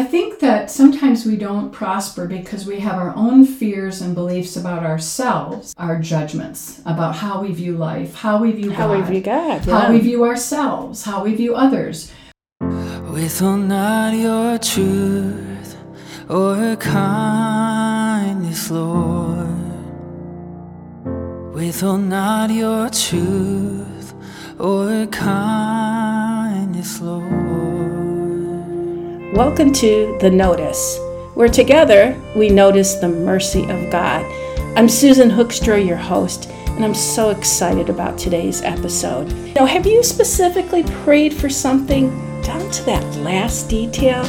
I 0.00 0.04
think 0.04 0.38
that 0.38 0.70
sometimes 0.70 1.26
we 1.26 1.36
don't 1.36 1.70
prosper 1.70 2.26
because 2.26 2.64
we 2.64 2.80
have 2.80 2.94
our 2.94 3.14
own 3.14 3.44
fears 3.44 4.00
and 4.00 4.14
beliefs 4.14 4.56
about 4.56 4.82
ourselves, 4.82 5.74
our 5.76 5.98
judgments 5.98 6.80
about 6.86 7.16
how 7.16 7.42
we 7.42 7.52
view 7.52 7.76
life, 7.76 8.14
how 8.14 8.38
we 8.40 8.50
view 8.52 8.70
How 8.70 8.88
God, 8.88 8.98
we 9.06 9.12
view 9.12 9.20
God. 9.20 9.60
how 9.66 9.92
we 9.92 9.98
view 10.00 10.24
ourselves, 10.24 11.02
how 11.02 11.22
we 11.22 11.34
view 11.34 11.54
others. 11.54 12.10
Withhold 13.12 13.68
not 13.68 14.14
your 14.14 14.56
truth 14.56 15.76
or 16.30 16.76
kindness, 16.76 18.70
Lord. 18.70 19.48
Withhold 21.52 22.04
not 22.04 22.48
your 22.48 22.88
truth 22.88 24.14
or 24.58 25.06
kindness, 25.08 27.02
Lord. 27.02 27.99
Welcome 29.34 29.72
to 29.74 30.18
The 30.20 30.28
Notice, 30.28 30.98
where 31.34 31.48
together 31.48 32.20
we 32.34 32.48
notice 32.48 32.94
the 32.94 33.08
mercy 33.08 33.62
of 33.62 33.88
God. 33.88 34.24
I'm 34.76 34.88
Susan 34.88 35.30
Hoekstra, 35.30 35.86
your 35.86 35.96
host, 35.96 36.50
and 36.70 36.84
I'm 36.84 36.96
so 36.96 37.30
excited 37.30 37.88
about 37.88 38.18
today's 38.18 38.60
episode. 38.62 39.32
Now, 39.54 39.66
have 39.66 39.86
you 39.86 40.02
specifically 40.02 40.82
prayed 41.04 41.32
for 41.32 41.48
something 41.48 42.10
down 42.42 42.72
to 42.72 42.82
that 42.86 43.04
last 43.18 43.68
detail? 43.68 44.24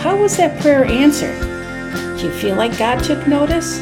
How 0.00 0.18
was 0.18 0.36
that 0.36 0.60
prayer 0.60 0.84
answered? 0.84 1.40
Do 2.18 2.26
you 2.26 2.32
feel 2.32 2.56
like 2.56 2.76
God 2.76 3.02
took 3.02 3.26
notice? 3.26 3.78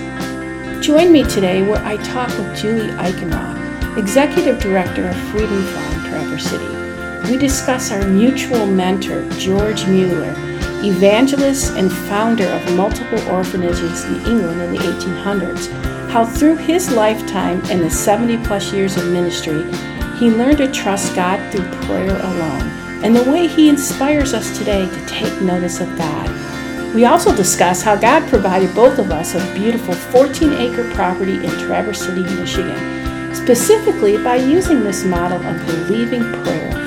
Join 0.80 1.10
me 1.10 1.24
today 1.24 1.62
where 1.62 1.85
I 1.85 1.97
talk 2.05 2.29
with 2.38 2.57
Julie 2.57 2.93
Eickenroth, 2.93 3.99
Executive 3.99 4.60
Director 4.60 5.09
of 5.09 5.16
Freedom 5.30 5.65
Farm, 5.65 6.05
Traverse 6.05 6.45
City. 6.45 6.80
We 7.24 7.37
discuss 7.37 7.92
our 7.92 8.06
mutual 8.06 8.66
mentor, 8.66 9.29
George 9.38 9.87
Mueller, 9.87 10.34
evangelist 10.83 11.77
and 11.77 11.93
founder 11.93 12.46
of 12.46 12.74
multiple 12.74 13.20
orphanages 13.29 14.05
in 14.05 14.15
England 14.27 14.62
in 14.62 14.73
the 14.73 14.79
1800s, 14.79 16.10
how 16.10 16.24
through 16.24 16.57
his 16.57 16.91
lifetime 16.91 17.60
and 17.66 17.82
the 17.82 17.91
70 17.91 18.38
plus 18.45 18.73
years 18.73 18.96
of 18.96 19.07
ministry, 19.13 19.71
he 20.18 20.30
learned 20.30 20.59
to 20.59 20.73
trust 20.73 21.15
God 21.15 21.38
through 21.52 21.71
prayer 21.87 22.16
alone, 22.16 22.63
and 23.04 23.15
the 23.15 23.30
way 23.30 23.46
he 23.46 23.68
inspires 23.68 24.35
us 24.35 24.57
today 24.59 24.88
to 24.88 25.07
take 25.07 25.43
notice 25.43 25.80
of 25.80 25.96
God. 25.96 26.95
We 26.95 27.04
also 27.04 27.37
discuss 27.37 27.82
how 27.82 27.95
God 27.96 28.29
provided 28.29 28.74
both 28.74 28.98
of 28.98 29.13
us 29.13 29.35
a 29.35 29.54
beautiful 29.54 29.95
14 29.95 30.52
acre 30.54 30.91
property 30.95 31.35
in 31.35 31.51
Traverse 31.59 32.01
City, 32.01 32.23
Michigan, 32.23 33.35
specifically 33.35 34.16
by 34.16 34.37
using 34.37 34.82
this 34.82 35.04
model 35.04 35.41
of 35.46 35.66
believing 35.66 36.23
prayer 36.43 36.79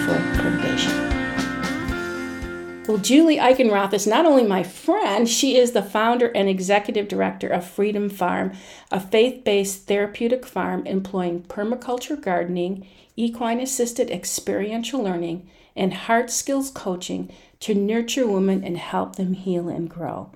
Well, 2.94 3.02
Julie 3.02 3.40
Eickenroth 3.40 3.92
is 3.92 4.06
not 4.06 4.28
only 4.28 4.44
my 4.44 4.62
friend, 4.62 5.28
she 5.28 5.58
is 5.58 5.72
the 5.72 5.82
founder 5.82 6.28
and 6.28 6.48
executive 6.48 7.08
director 7.08 7.48
of 7.48 7.66
Freedom 7.66 8.08
Farm, 8.08 8.52
a 8.92 9.00
faith 9.00 9.44
based 9.44 9.88
therapeutic 9.88 10.46
farm 10.46 10.86
employing 10.86 11.42
permaculture 11.42 12.22
gardening, 12.22 12.88
equine 13.16 13.60
assisted 13.60 14.12
experiential 14.12 15.02
learning, 15.02 15.50
and 15.76 15.92
hard 15.92 16.30
skills 16.30 16.70
coaching 16.70 17.32
to 17.62 17.74
nurture 17.74 18.28
women 18.28 18.64
and 18.64 18.78
help 18.78 19.16
them 19.16 19.34
heal 19.34 19.70
and 19.70 19.90
grow. 19.90 20.30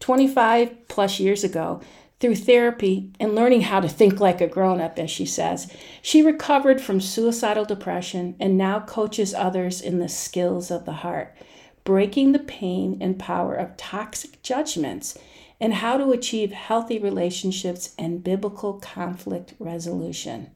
25 0.00 0.88
plus 0.88 1.20
years 1.20 1.44
ago, 1.44 1.82
through 2.20 2.36
therapy 2.36 3.10
and 3.20 3.34
learning 3.34 3.60
how 3.60 3.80
to 3.80 3.88
think 3.88 4.18
like 4.18 4.40
a 4.40 4.46
grown 4.46 4.80
up, 4.80 4.98
as 4.98 5.10
she 5.10 5.26
says, 5.26 5.70
she 6.00 6.22
recovered 6.22 6.80
from 6.80 7.02
suicidal 7.02 7.66
depression 7.66 8.34
and 8.40 8.56
now 8.56 8.80
coaches 8.80 9.34
others 9.34 9.82
in 9.82 9.98
the 9.98 10.08
skills 10.08 10.70
of 10.70 10.86
the 10.86 10.92
heart, 10.92 11.36
breaking 11.84 12.32
the 12.32 12.38
pain 12.38 12.98
and 13.00 13.18
power 13.18 13.54
of 13.54 13.76
toxic 13.76 14.42
judgments, 14.42 15.18
and 15.60 15.74
how 15.74 15.96
to 15.96 16.10
achieve 16.10 16.52
healthy 16.52 16.98
relationships 16.98 17.94
and 17.96 18.24
biblical 18.24 18.74
conflict 18.74 19.54
resolution 19.58 20.50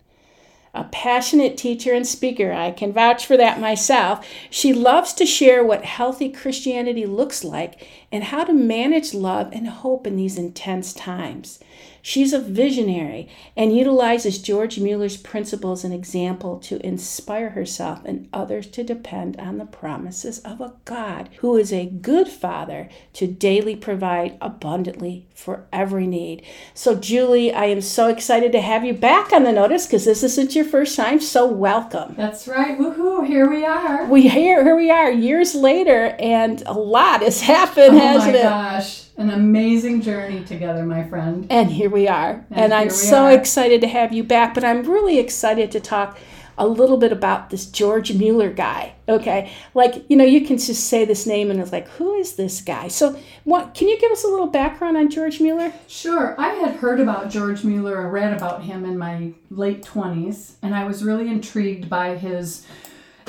a 0.76 0.84
passionate 0.84 1.56
teacher 1.56 1.94
and 1.94 2.06
speaker. 2.06 2.52
I 2.52 2.70
can 2.70 2.92
vouch 2.92 3.24
for 3.24 3.36
that 3.38 3.58
myself. 3.58 4.26
She 4.50 4.74
loves 4.74 5.14
to 5.14 5.24
share 5.24 5.64
what 5.64 5.84
healthy 5.84 6.28
Christianity 6.28 7.06
looks 7.06 7.42
like 7.42 7.88
and 8.12 8.24
how 8.24 8.44
to 8.44 8.52
manage 8.52 9.14
love 9.14 9.50
and 9.52 9.66
hope 9.66 10.06
in 10.06 10.16
these 10.16 10.36
intense 10.36 10.92
times. 10.92 11.58
She's 12.06 12.32
a 12.32 12.38
visionary 12.38 13.28
and 13.56 13.76
utilizes 13.76 14.38
George 14.38 14.78
Mueller's 14.78 15.16
principles 15.16 15.82
and 15.82 15.92
example 15.92 16.60
to 16.60 16.80
inspire 16.86 17.50
herself 17.50 18.04
and 18.04 18.28
others 18.32 18.68
to 18.68 18.84
depend 18.84 19.40
on 19.40 19.58
the 19.58 19.64
promises 19.64 20.38
of 20.38 20.60
a 20.60 20.74
God 20.84 21.30
who 21.38 21.56
is 21.56 21.72
a 21.72 21.86
good 21.86 22.28
father 22.28 22.88
to 23.14 23.26
daily 23.26 23.74
provide 23.74 24.38
abundantly 24.40 25.26
for 25.34 25.66
every 25.72 26.06
need. 26.06 26.44
So, 26.74 26.94
Julie, 26.94 27.52
I 27.52 27.64
am 27.64 27.80
so 27.80 28.06
excited 28.06 28.52
to 28.52 28.60
have 28.60 28.84
you 28.84 28.94
back 28.94 29.32
on 29.32 29.42
the 29.42 29.50
notice 29.50 29.86
because 29.86 30.04
this 30.04 30.22
isn't 30.22 30.54
your 30.54 30.64
first 30.64 30.94
time, 30.94 31.20
so 31.20 31.44
welcome. 31.44 32.14
That's 32.16 32.46
right. 32.46 32.78
Woohoo! 32.78 33.26
Here 33.26 33.50
we 33.50 33.64
are. 33.64 34.04
We 34.04 34.28
here, 34.28 34.62
here 34.62 34.76
we 34.76 34.92
are 34.92 35.10
years 35.10 35.56
later, 35.56 36.14
and 36.20 36.62
a 36.66 36.72
lot 36.72 37.22
has 37.22 37.40
happened, 37.40 37.96
oh 37.96 37.98
hasn't 37.98 38.36
it? 38.36 38.44
Oh 38.44 38.50
my 38.50 38.74
gosh, 38.78 39.05
an 39.16 39.30
amazing 39.30 40.02
journey 40.02 40.44
together, 40.44 40.84
my 40.84 41.08
friend. 41.08 41.46
And 41.50 41.70
here 41.70 41.90
we 41.90 42.06
are. 42.08 42.44
And, 42.50 42.60
And 42.60 42.74
I'm 42.74 42.90
so 42.90 43.24
are. 43.24 43.32
excited 43.32 43.80
to 43.80 43.88
have 43.88 44.12
you 44.12 44.22
back. 44.24 44.54
But 44.54 44.64
I'm 44.64 44.82
really 44.82 45.18
excited 45.18 45.70
to 45.72 45.80
talk 45.80 46.18
a 46.58 46.66
little 46.66 46.96
bit 46.96 47.12
about 47.12 47.50
this 47.50 47.66
George 47.66 48.12
Mueller 48.14 48.50
guy. 48.50 48.94
Okay. 49.08 49.52
Like, 49.74 50.04
you 50.08 50.16
know, 50.16 50.24
you 50.24 50.46
can 50.46 50.56
just 50.56 50.84
say 50.88 51.04
this 51.04 51.26
name 51.26 51.50
and 51.50 51.60
it's 51.60 51.72
like, 51.72 51.88
who 51.90 52.14
is 52.14 52.36
this 52.36 52.60
guy? 52.60 52.88
So, 52.88 53.18
what 53.44 53.74
can 53.74 53.88
you 53.88 53.98
give 53.98 54.10
us 54.10 54.24
a 54.24 54.28
little 54.28 54.46
background 54.46 54.96
on 54.96 55.10
George 55.10 55.40
Mueller? 55.40 55.72
Sure. 55.86 56.34
I 56.38 56.54
had 56.54 56.76
heard 56.76 56.98
about 57.00 57.30
George 57.30 57.62
Mueller 57.62 57.96
or 57.96 58.10
read 58.10 58.32
about 58.32 58.62
him 58.64 58.84
in 58.84 58.96
my 58.96 59.32
late 59.50 59.82
20s, 59.82 60.54
and 60.62 60.74
I 60.74 60.84
was 60.84 61.04
really 61.04 61.28
intrigued 61.28 61.88
by 61.90 62.16
his 62.16 62.66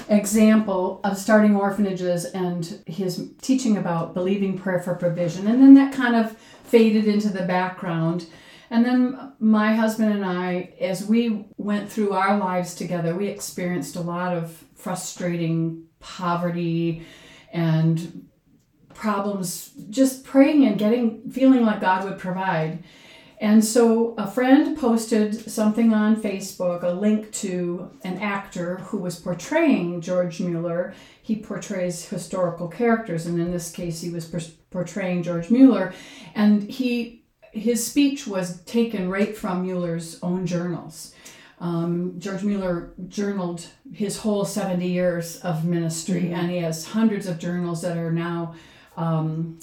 example 0.09 0.99
of 1.03 1.17
starting 1.17 1.55
orphanages 1.55 2.25
and 2.25 2.81
his 2.85 3.31
teaching 3.41 3.77
about 3.77 4.13
believing 4.13 4.57
prayer 4.57 4.79
for 4.79 4.95
provision. 4.95 5.47
And 5.47 5.61
then 5.61 5.73
that 5.75 5.93
kind 5.93 6.15
of 6.15 6.37
faded 6.63 7.05
into 7.05 7.29
the 7.29 7.43
background. 7.43 8.27
And 8.69 8.85
then 8.85 9.33
my 9.39 9.73
husband 9.73 10.13
and 10.13 10.25
I, 10.25 10.73
as 10.79 11.05
we 11.05 11.45
went 11.57 11.89
through 11.89 12.13
our 12.13 12.37
lives 12.37 12.75
together, 12.75 13.15
we 13.15 13.27
experienced 13.27 13.95
a 13.95 14.01
lot 14.01 14.35
of 14.35 14.63
frustrating 14.75 15.85
poverty 15.99 17.05
and 17.53 18.27
problems 18.93 19.71
just 19.89 20.25
praying 20.25 20.65
and 20.65 20.77
getting 20.77 21.29
feeling 21.31 21.65
like 21.65 21.81
God 21.81 22.03
would 22.03 22.17
provide. 22.17 22.83
And 23.39 23.63
so 23.63 24.15
a 24.17 24.25
friend 24.25 24.75
posted 24.77 25.35
something 25.51 25.93
on 25.93 26.15
Facebook, 26.15 26.81
a 26.81 26.89
link 26.89 27.31
to 27.33 27.91
an 28.03 28.17
actor 28.17 28.77
who 28.77 28.97
was 28.97 29.19
portraying 29.19 30.01
George 30.01 30.39
Mueller. 30.41 30.95
He 31.21 31.35
portrays 31.35 32.09
historical 32.09 32.67
characters, 32.67 33.27
and 33.27 33.39
in 33.39 33.51
this 33.51 33.71
case, 33.71 34.01
he 34.01 34.09
was 34.09 34.25
por- 34.25 34.39
portraying 34.71 35.21
George 35.21 35.51
Mueller. 35.51 35.93
And 36.33 36.63
he 36.63 37.23
his 37.51 37.85
speech 37.85 38.27
was 38.27 38.61
taken 38.63 39.09
right 39.09 39.35
from 39.35 39.63
Mueller's 39.63 40.19
own 40.21 40.45
journals. 40.45 41.13
Um, 41.59 42.15
George 42.19 42.43
Mueller 42.43 42.93
journaled 43.07 43.65
his 43.91 44.19
whole 44.19 44.45
70 44.45 44.87
years 44.87 45.37
of 45.37 45.65
ministry, 45.65 46.31
and 46.31 46.51
he 46.51 46.57
has 46.57 46.85
hundreds 46.85 47.25
of 47.25 47.39
journals 47.39 47.81
that 47.81 47.97
are 47.97 48.11
now 48.11 48.53
um, 48.95 49.59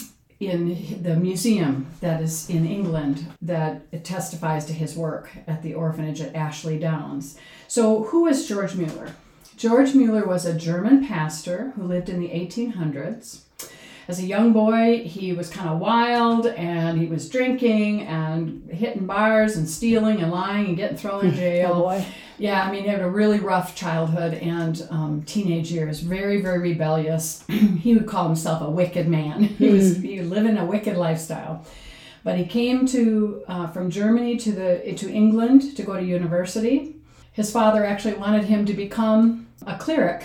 in 0.49 1.03
the 1.03 1.17
museum 1.17 1.87
that 2.01 2.21
is 2.21 2.49
in 2.49 2.67
England 2.67 3.27
that 3.43 4.05
testifies 4.05 4.65
to 4.67 4.73
his 4.73 4.97
work 4.97 5.31
at 5.47 5.63
the 5.63 5.75
orphanage 5.75 6.21
at 6.21 6.35
Ashley 6.35 6.79
Downs. 6.79 7.37
So, 7.69 8.05
who 8.05 8.27
is 8.27 8.47
George 8.47 8.75
Mueller? 8.75 9.15
George 9.57 9.95
Mueller 9.95 10.27
was 10.27 10.47
a 10.47 10.55
German 10.55 11.07
pastor 11.07 11.73
who 11.77 11.83
lived 11.83 12.09
in 12.09 12.21
the 12.21 12.29
1800s. 12.29 13.43
As 14.07 14.19
a 14.19 14.27
young 14.27 14.53
boy, 14.53 15.03
he 15.07 15.33
was 15.33 15.49
kind 15.49 15.71
of 15.71 15.79
wild 15.79 16.47
and 16.47 17.01
he 17.01 17.07
was 17.07 17.29
drinking 17.29 18.03
and 18.03 18.69
hitting 18.71 19.07
bars 19.07 19.57
and 19.57 19.69
stealing 19.69 20.21
and 20.21 20.31
lying 20.31 20.67
and 20.67 20.77
getting 20.77 20.97
thrown 20.97 21.27
in 21.27 21.31
oh, 21.35 21.37
jail. 21.37 21.87
Oh. 21.89 22.05
Yeah, 22.39 22.63
I 22.63 22.71
mean, 22.71 22.83
he 22.83 22.89
had 22.89 23.01
a 23.01 23.09
really 23.09 23.39
rough 23.39 23.77
childhood 23.77 24.35
and 24.35 24.87
um, 24.91 25.23
teenage 25.23 25.71
years. 25.71 26.01
Very, 26.01 26.41
very 26.41 26.59
rebellious. 26.59 27.45
he 27.49 27.95
would 27.95 28.07
call 28.07 28.27
himself 28.27 28.61
a 28.63 28.71
wicked 28.71 29.09
man. 29.09 29.45
He 29.65 29.69
was 29.71 29.99
he 29.99 30.19
was 30.19 30.29
living 30.29 30.59
a 30.59 30.67
wicked 30.67 30.97
lifestyle. 30.97 31.65
But 32.25 32.39
he 32.39 32.47
came 32.47 32.87
to 32.87 33.45
uh, 33.47 33.67
from 33.69 33.91
Germany 33.91 34.37
to 34.39 34.53
the 34.53 34.95
to 34.97 35.11
England 35.11 35.77
to 35.77 35.83
go 35.83 35.95
to 35.95 36.03
university. 36.03 36.97
His 37.33 37.53
father 37.53 37.85
actually 37.85 38.15
wanted 38.15 38.45
him 38.45 38.65
to 38.67 38.75
become 38.75 39.47
a 39.67 39.77
cleric 39.77 40.25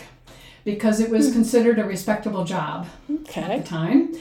because 0.63 0.99
it 0.99 1.09
was 1.09 1.31
considered 1.31 1.79
a 1.79 1.83
respectable 1.83 2.45
job 2.45 2.87
at 3.35 3.63
the 3.63 3.63
time. 3.63 4.13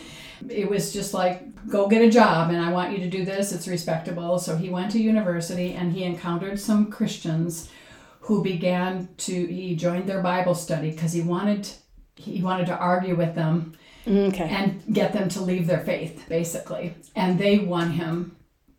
It 0.48 0.68
was 0.68 0.92
just 0.92 1.14
like, 1.14 1.66
go 1.68 1.88
get 1.88 2.02
a 2.02 2.10
job 2.10 2.50
and 2.50 2.60
I 2.60 2.72
want 2.72 2.92
you 2.92 2.98
to 2.98 3.10
do 3.10 3.24
this, 3.24 3.52
it's 3.52 3.68
respectable. 3.68 4.38
So 4.38 4.56
he 4.56 4.70
went 4.70 4.92
to 4.92 4.98
university 5.00 5.72
and 5.72 5.92
he 5.92 6.04
encountered 6.04 6.60
some 6.60 6.90
Christians 6.90 7.70
who 8.20 8.42
began 8.42 9.08
to, 9.18 9.46
he 9.46 9.74
joined 9.74 10.08
their 10.08 10.22
Bible 10.22 10.54
study 10.54 10.90
because 10.90 11.12
he 11.12 11.22
wanted, 11.22 11.68
he 12.16 12.42
wanted 12.42 12.66
to 12.66 12.76
argue 12.76 13.16
with 13.16 13.34
them 13.34 13.74
Okay. 14.06 14.48
and 14.48 14.82
get 14.94 15.12
them 15.12 15.28
to 15.30 15.40
leave 15.40 15.66
their 15.66 15.80
faith, 15.80 16.24
basically. 16.28 16.94
And 17.14 17.38
they 17.38 17.58
won 17.58 17.90
him 17.92 18.36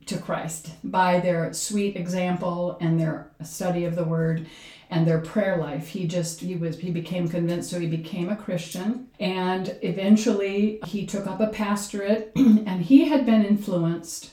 to 0.07 0.17
Christ 0.17 0.71
by 0.83 1.19
their 1.19 1.53
sweet 1.53 1.95
example 1.95 2.77
and 2.81 2.99
their 2.99 3.31
study 3.43 3.85
of 3.85 3.95
the 3.95 4.03
word 4.03 4.47
and 4.89 5.07
their 5.07 5.19
prayer 5.19 5.57
life. 5.57 5.89
He 5.89 6.07
just 6.07 6.41
he 6.41 6.55
was 6.55 6.79
he 6.79 6.91
became 6.91 7.27
convinced 7.27 7.69
so 7.69 7.79
he 7.79 7.87
became 7.87 8.29
a 8.29 8.35
Christian 8.35 9.07
and 9.19 9.77
eventually 9.81 10.79
he 10.85 11.05
took 11.05 11.27
up 11.27 11.39
a 11.39 11.47
pastorate 11.47 12.31
and 12.35 12.81
he 12.81 13.05
had 13.05 13.25
been 13.25 13.45
influenced 13.45 14.31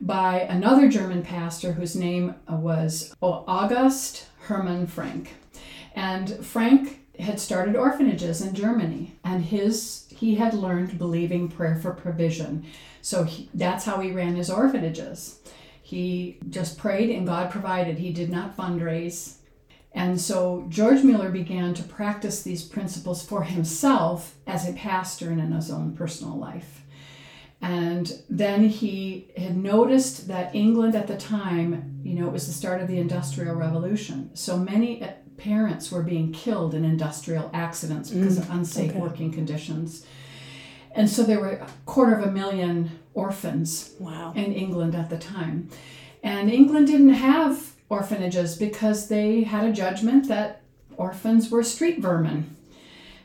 by 0.00 0.40
another 0.40 0.88
German 0.88 1.22
pastor 1.22 1.72
whose 1.72 1.94
name 1.94 2.34
was 2.48 3.14
August 3.22 4.26
Hermann 4.40 4.86
Francke. 4.86 5.28
And 5.94 6.28
Francke 6.28 6.96
had 7.20 7.38
started 7.38 7.76
orphanages 7.76 8.42
in 8.42 8.54
Germany 8.54 9.16
and 9.24 9.44
his 9.44 10.06
he 10.10 10.34
had 10.34 10.54
learned 10.54 10.98
believing 10.98 11.48
prayer 11.48 11.76
for 11.76 11.92
provision. 11.92 12.64
So 13.02 13.24
he, 13.24 13.48
that's 13.54 13.84
how 13.84 14.00
he 14.00 14.10
ran 14.10 14.36
his 14.36 14.50
orphanages. 14.50 15.40
He 15.82 16.38
just 16.48 16.78
prayed 16.78 17.10
and 17.10 17.26
God 17.26 17.50
provided. 17.50 17.98
He 17.98 18.12
did 18.12 18.30
not 18.30 18.56
fundraise. 18.56 19.34
And 19.94 20.20
so 20.20 20.66
George 20.68 21.04
Mueller 21.04 21.30
began 21.30 21.72
to 21.74 21.82
practice 21.84 22.42
these 22.42 22.64
principles 22.64 23.24
for 23.24 23.44
himself 23.44 24.34
as 24.46 24.68
a 24.68 24.72
pastor 24.72 25.30
and 25.30 25.40
in 25.40 25.52
his 25.52 25.70
own 25.70 25.96
personal 25.96 26.36
life. 26.36 26.82
And 27.62 28.12
then 28.28 28.68
he 28.68 29.28
had 29.36 29.56
noticed 29.56 30.28
that 30.28 30.54
England 30.54 30.94
at 30.94 31.06
the 31.06 31.16
time, 31.16 32.00
you 32.02 32.14
know, 32.14 32.26
it 32.26 32.32
was 32.32 32.46
the 32.46 32.52
start 32.52 32.82
of 32.82 32.88
the 32.88 32.98
Industrial 32.98 33.54
Revolution. 33.54 34.30
So 34.34 34.58
many 34.58 35.02
uh, 35.02 35.12
parents 35.36 35.90
were 35.90 36.02
being 36.02 36.32
killed 36.32 36.74
in 36.74 36.84
industrial 36.84 37.48
accidents 37.54 38.10
because 38.10 38.36
of 38.36 38.50
unsafe 38.50 38.90
okay. 38.90 39.00
working 39.00 39.32
conditions. 39.32 40.04
And 40.92 41.08
so 41.08 41.22
there 41.22 41.40
were 41.40 41.52
a 41.52 41.66
quarter 41.86 42.14
of 42.14 42.26
a 42.26 42.30
million 42.30 42.98
orphans 43.14 43.94
Wow. 43.98 44.32
in 44.36 44.52
England 44.52 44.94
at 44.94 45.08
the 45.08 45.18
time. 45.18 45.70
And 46.22 46.50
England 46.50 46.88
didn't 46.88 47.14
have 47.14 47.73
orphanages 47.94 48.56
because 48.56 49.08
they 49.08 49.44
had 49.44 49.64
a 49.64 49.72
judgment 49.72 50.28
that 50.28 50.60
orphans 50.96 51.50
were 51.50 51.62
street 51.62 52.00
vermin. 52.00 52.56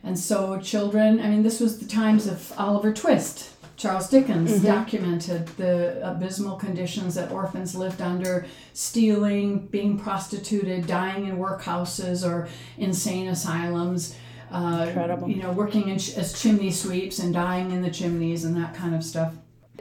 And 0.03 0.17
so 0.17 0.59
children, 0.59 1.19
I 1.19 1.27
mean, 1.29 1.43
this 1.43 1.59
was 1.59 1.79
the 1.79 1.87
times 1.87 2.27
of 2.27 2.53
Oliver 2.57 2.93
Twist. 2.93 3.51
Charles 3.75 4.09
Dickens 4.09 4.61
documented 4.61 5.47
the 5.55 5.99
abysmal 6.07 6.57
conditions 6.57 7.15
that 7.15 7.31
orphans 7.31 7.75
lived 7.75 8.01
under 8.01 8.45
stealing, 8.73 9.67
being 9.67 9.97
prostituted, 9.97 10.85
dying 10.85 11.27
in 11.27 11.37
workhouses 11.37 12.27
or 12.29 12.49
insane 12.77 13.29
asylums. 13.29 14.15
Uh, 14.51 14.85
Incredible. 14.87 15.29
You 15.29 15.41
know, 15.43 15.51
working 15.51 15.87
in, 15.87 15.95
as 15.95 16.41
chimney 16.41 16.71
sweeps 16.71 17.19
and 17.19 17.33
dying 17.33 17.71
in 17.71 17.81
the 17.81 17.91
chimneys 17.91 18.43
and 18.43 18.55
that 18.57 18.73
kind 18.75 18.93
of 18.95 19.03
stuff. 19.03 19.33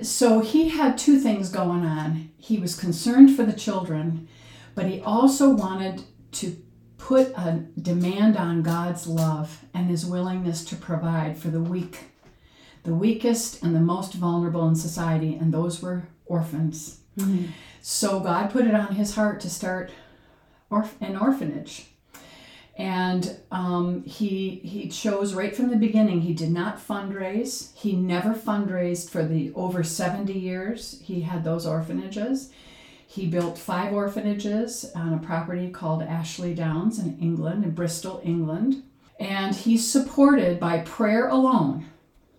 So 0.03 0.41
he 0.41 0.69
had 0.69 0.97
two 0.97 1.19
things 1.19 1.49
going 1.49 1.85
on. 1.85 2.31
He 2.39 2.59
was 2.59 2.79
concerned 2.79 3.35
for 3.35 3.45
the 3.45 3.53
children, 3.53 4.29
but 4.79 4.87
he 4.87 5.01
also 5.01 5.51
wanted 5.51 6.03
to 6.31 6.57
put 6.99 7.27
a 7.37 7.65
demand 7.83 8.37
on 8.37 8.63
God's 8.63 9.09
love 9.09 9.65
and 9.75 9.91
his 9.91 10.07
willingness 10.07 10.65
to 10.67 10.77
provide 10.77 11.37
for 11.37 11.49
the 11.49 11.61
weak, 11.61 11.99
the 12.85 12.95
weakest 12.95 13.65
and 13.65 13.75
the 13.75 13.81
most 13.81 14.15
vulnerable 14.15 14.69
in 14.69 14.77
society, 14.77 15.35
and 15.35 15.53
those 15.53 15.83
were 15.83 16.07
orphans. 16.27 17.01
So 17.83 18.21
God 18.21 18.53
put 18.53 18.67
it 18.69 18.75
on 18.75 18.95
his 18.95 19.17
heart 19.17 19.41
to 19.41 19.51
start 19.51 19.91
orph- 20.71 21.01
an 21.01 21.17
orphanage. 21.17 21.87
And 22.77 23.37
um, 23.51 24.05
he 24.05 24.61
he 24.73 24.89
chose 24.89 25.35
right 25.35 25.57
from 25.57 25.71
the 25.71 25.77
beginning. 25.87 26.21
He 26.21 26.35
did 26.35 26.53
not 26.53 26.79
fundraise. 26.79 27.75
He 27.75 27.97
never 27.97 28.33
fundraised 28.33 29.11
for 29.11 29.25
the 29.25 29.53
over 29.57 29.83
seventy 29.83 30.39
years 30.39 31.01
he 31.03 31.23
had 31.23 31.43
those 31.43 31.67
orphanages. 31.67 32.53
He 33.11 33.27
built 33.27 33.57
five 33.57 33.95
orphanages 33.95 34.93
on 34.95 35.15
a 35.15 35.19
property 35.19 35.71
called 35.71 36.03
Ashley 36.03 36.55
Downs 36.55 36.99
in 36.99 37.19
England, 37.19 37.65
in 37.65 37.71
Bristol, 37.71 38.21
England. 38.23 38.83
And 39.19 39.55
he's 39.55 39.91
supported 39.91 40.61
by 40.61 40.81
prayer 40.81 41.27
alone. 41.27 41.87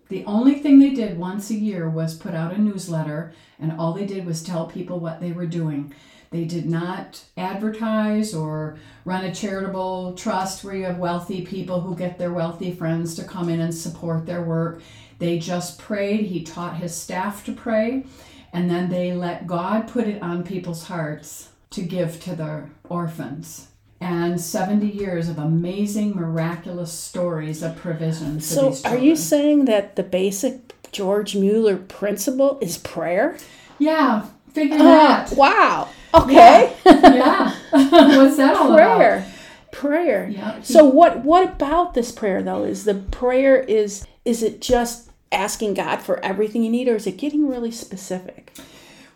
The 0.10 0.24
only 0.26 0.60
thing 0.60 0.78
they 0.78 0.92
did 0.92 1.18
once 1.18 1.50
a 1.50 1.56
year 1.56 1.90
was 1.90 2.16
put 2.16 2.36
out 2.36 2.54
a 2.54 2.62
newsletter, 2.62 3.34
and 3.60 3.72
all 3.72 3.94
they 3.94 4.06
did 4.06 4.28
was 4.28 4.44
tell 4.44 4.68
people 4.68 5.00
what 5.00 5.20
they 5.20 5.32
were 5.32 5.48
doing. 5.48 5.92
They 6.30 6.46
did 6.46 6.70
not 6.70 7.24
advertise 7.36 8.36
or 8.36 8.78
run 9.06 9.26
a 9.26 9.34
charitable 9.34 10.14
trust 10.14 10.64
where 10.64 10.76
you 10.76 10.84
have 10.86 11.00
wealthy 11.00 11.44
people 11.44 11.82
who 11.82 11.96
get 11.96 12.20
their 12.20 12.32
wealthy 12.32 12.72
friends 12.72 13.16
to 13.16 13.24
come 13.24 13.50
in 13.50 13.60
and 13.60 13.74
support 13.74 14.28
their 14.28 14.44
work. 14.44 14.84
They 15.18 15.40
just 15.40 15.80
prayed. 15.80 16.28
He 16.28 16.44
taught 16.44 16.78
his 16.78 16.96
staff 16.96 17.44
to 17.46 17.54
pray, 17.54 18.06
and 18.54 18.70
then 18.70 18.90
they 18.90 19.14
let 19.14 19.48
God 19.48 19.88
put 19.88 20.08
it 20.08 20.22
on 20.22 20.44
people's 20.44 20.86
hearts 20.86 21.50
to 21.72 21.82
give 21.82 22.22
to 22.24 22.36
the 22.36 22.64
orphans. 22.90 23.68
And 24.02 24.40
70 24.40 24.88
years 24.88 25.28
of 25.28 25.38
amazing, 25.38 26.16
miraculous 26.16 26.92
stories 26.92 27.62
of 27.62 27.76
provision 27.76 28.40
So, 28.40 28.74
are 28.86 28.98
you 28.98 29.16
saying 29.18 29.66
that 29.66 29.96
the 29.98 30.04
basic 30.04 30.74
George 30.94 31.36
Mueller 31.36 31.76
principle 31.76 32.58
is 32.62 32.78
prayer? 32.78 33.38
Yeah, 33.78 34.26
figure 34.54 34.78
Ah, 34.80 35.26
that. 35.28 35.38
wow. 35.38 35.90
Okay. 36.14 36.74
yeah. 36.86 37.54
What's 37.72 38.38
that 38.38 38.56
all 38.56 38.74
about? 38.74 38.98
prayer. 38.98 39.32
Prayer. 39.72 40.30
Yeah. 40.30 40.62
So 40.64 40.84
what 40.86 41.24
what 41.24 41.44
about 41.48 41.94
this 41.94 42.12
prayer 42.12 42.42
though? 42.42 42.64
Is 42.64 42.86
the 42.86 42.96
prayer 42.96 43.60
is 43.60 44.06
is 44.26 44.42
it 44.42 44.60
just 44.62 45.09
asking 45.32 45.76
God 45.76 45.98
for 45.98 46.24
everything 46.24 46.64
you 46.64 46.70
need 46.70 46.88
or 46.88 46.96
is 46.96 47.08
it 47.08 47.18
getting 47.18 47.48
really 47.48 47.72
specific? 47.72 48.56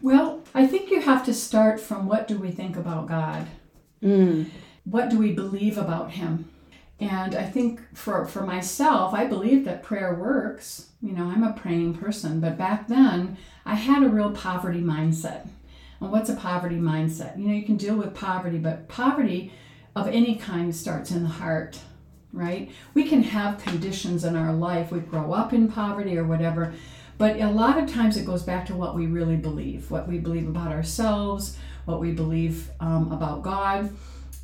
Well, 0.01 0.41
I 0.53 0.67
think 0.67 0.91
you 0.91 1.01
have 1.01 1.25
to 1.25 1.33
start 1.33 1.79
from 1.79 2.07
what 2.07 2.27
do 2.27 2.37
we 2.37 2.51
think 2.51 2.75
about 2.75 3.07
God? 3.07 3.47
Hmm. 4.01 4.43
What 4.83 5.09
do 5.09 5.17
we 5.17 5.31
believe 5.31 5.77
about 5.77 6.11
Him? 6.11 6.49
And 6.99 7.35
I 7.35 7.43
think 7.43 7.81
for, 7.95 8.25
for 8.25 8.45
myself, 8.45 9.13
I 9.13 9.25
believe 9.25 9.65
that 9.65 9.83
prayer 9.83 10.13
works. 10.13 10.89
You 11.01 11.13
know, 11.13 11.25
I'm 11.25 11.43
a 11.43 11.53
praying 11.53 11.95
person, 11.95 12.39
but 12.39 12.57
back 12.57 12.87
then 12.87 13.37
I 13.65 13.75
had 13.75 14.03
a 14.03 14.09
real 14.09 14.31
poverty 14.31 14.81
mindset. 14.81 15.47
And 15.99 16.11
what's 16.11 16.29
a 16.29 16.35
poverty 16.35 16.77
mindset? 16.77 17.37
You 17.37 17.47
know, 17.47 17.53
you 17.53 17.63
can 17.63 17.77
deal 17.77 17.95
with 17.95 18.13
poverty, 18.13 18.57
but 18.57 18.87
poverty 18.87 19.53
of 19.95 20.07
any 20.07 20.35
kind 20.35 20.75
starts 20.75 21.11
in 21.11 21.23
the 21.23 21.29
heart, 21.29 21.79
right? 22.33 22.71
We 22.93 23.07
can 23.07 23.23
have 23.23 23.63
conditions 23.63 24.25
in 24.25 24.35
our 24.35 24.51
life, 24.51 24.91
we 24.91 24.99
grow 24.99 25.31
up 25.31 25.53
in 25.53 25.71
poverty 25.71 26.17
or 26.17 26.25
whatever, 26.25 26.73
but 27.17 27.39
a 27.39 27.49
lot 27.49 27.77
of 27.77 27.89
times 27.89 28.17
it 28.17 28.25
goes 28.25 28.43
back 28.43 28.65
to 28.65 28.75
what 28.75 28.95
we 28.95 29.05
really 29.05 29.37
believe, 29.37 29.91
what 29.91 30.07
we 30.07 30.17
believe 30.17 30.47
about 30.47 30.71
ourselves, 30.71 31.57
what 31.85 31.99
we 31.99 32.11
believe 32.11 32.71
um, 32.79 33.11
about 33.11 33.43
God. 33.43 33.95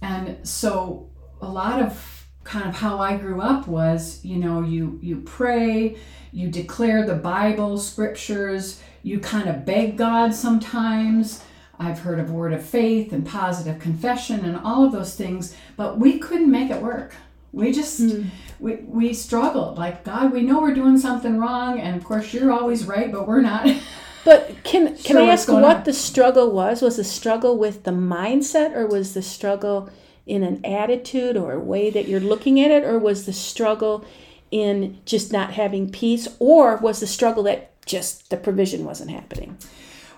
And 0.01 0.47
so 0.47 1.09
a 1.41 1.47
lot 1.47 1.81
of 1.81 2.27
kind 2.43 2.67
of 2.67 2.75
how 2.75 2.99
I 2.99 3.17
grew 3.17 3.41
up 3.41 3.67
was, 3.67 4.23
you 4.23 4.37
know, 4.37 4.61
you 4.61 4.99
you 5.01 5.21
pray, 5.21 5.97
you 6.31 6.49
declare 6.49 7.05
the 7.05 7.15
Bible, 7.15 7.77
scriptures, 7.77 8.81
you 9.03 9.19
kind 9.19 9.49
of 9.49 9.65
beg 9.65 9.97
God 9.97 10.33
sometimes. 10.33 11.43
I've 11.81 11.99
heard 11.99 12.19
of 12.19 12.31
word 12.31 12.51
of 12.53 12.63
faith 12.63 13.13
and 13.13 13.25
positive 13.25 13.79
confession 13.79 14.43
and 14.43 14.57
all 14.57 14.85
of 14.85 14.91
those 14.91 15.15
things, 15.15 15.55
but 15.77 15.97
we 15.97 16.19
couldn't 16.19 16.51
make 16.51 16.69
it 16.69 16.81
work. 16.81 17.13
We 17.51 17.71
just 17.71 17.99
hmm. 17.99 18.23
we, 18.59 18.75
we 18.75 19.13
struggled. 19.13 19.77
Like 19.77 20.03
God, 20.03 20.31
we 20.31 20.41
know 20.41 20.61
we're 20.61 20.73
doing 20.73 20.97
something 20.97 21.37
wrong, 21.37 21.79
and 21.79 21.95
of 21.95 22.03
course 22.03 22.33
you're 22.33 22.51
always 22.51 22.85
right, 22.85 23.11
but 23.11 23.27
we're 23.27 23.41
not. 23.41 23.67
But 24.25 24.63
can 24.63 24.87
can 24.97 25.15
Sure, 25.15 25.21
I 25.21 25.27
ask 25.27 25.47
what 25.47 25.63
on? 25.63 25.83
the 25.85 25.93
struggle 25.93 26.51
was? 26.51 26.81
Was 26.81 26.97
the 26.97 27.03
struggle 27.03 27.57
with 27.57 27.83
the 27.83 27.91
mindset 27.91 28.75
or 28.75 28.85
was 28.85 29.13
the 29.13 29.21
struggle 29.21 29.89
in 30.25 30.43
an 30.43 30.63
attitude 30.65 31.37
or 31.37 31.53
a 31.53 31.59
way 31.59 31.89
that 31.89 32.07
you're 32.07 32.19
looking 32.19 32.59
at 32.59 32.69
it 32.69 32.83
or 32.83 32.99
was 32.99 33.25
the 33.25 33.33
struggle 33.33 34.05
in 34.51 34.99
just 35.05 35.31
not 35.31 35.53
having 35.53 35.89
peace 35.89 36.27
or 36.37 36.75
was 36.77 36.99
the 36.99 37.07
struggle 37.07 37.43
that 37.43 37.71
just 37.85 38.29
the 38.29 38.37
provision 38.37 38.83
wasn't 38.83 39.09
happening? 39.09 39.57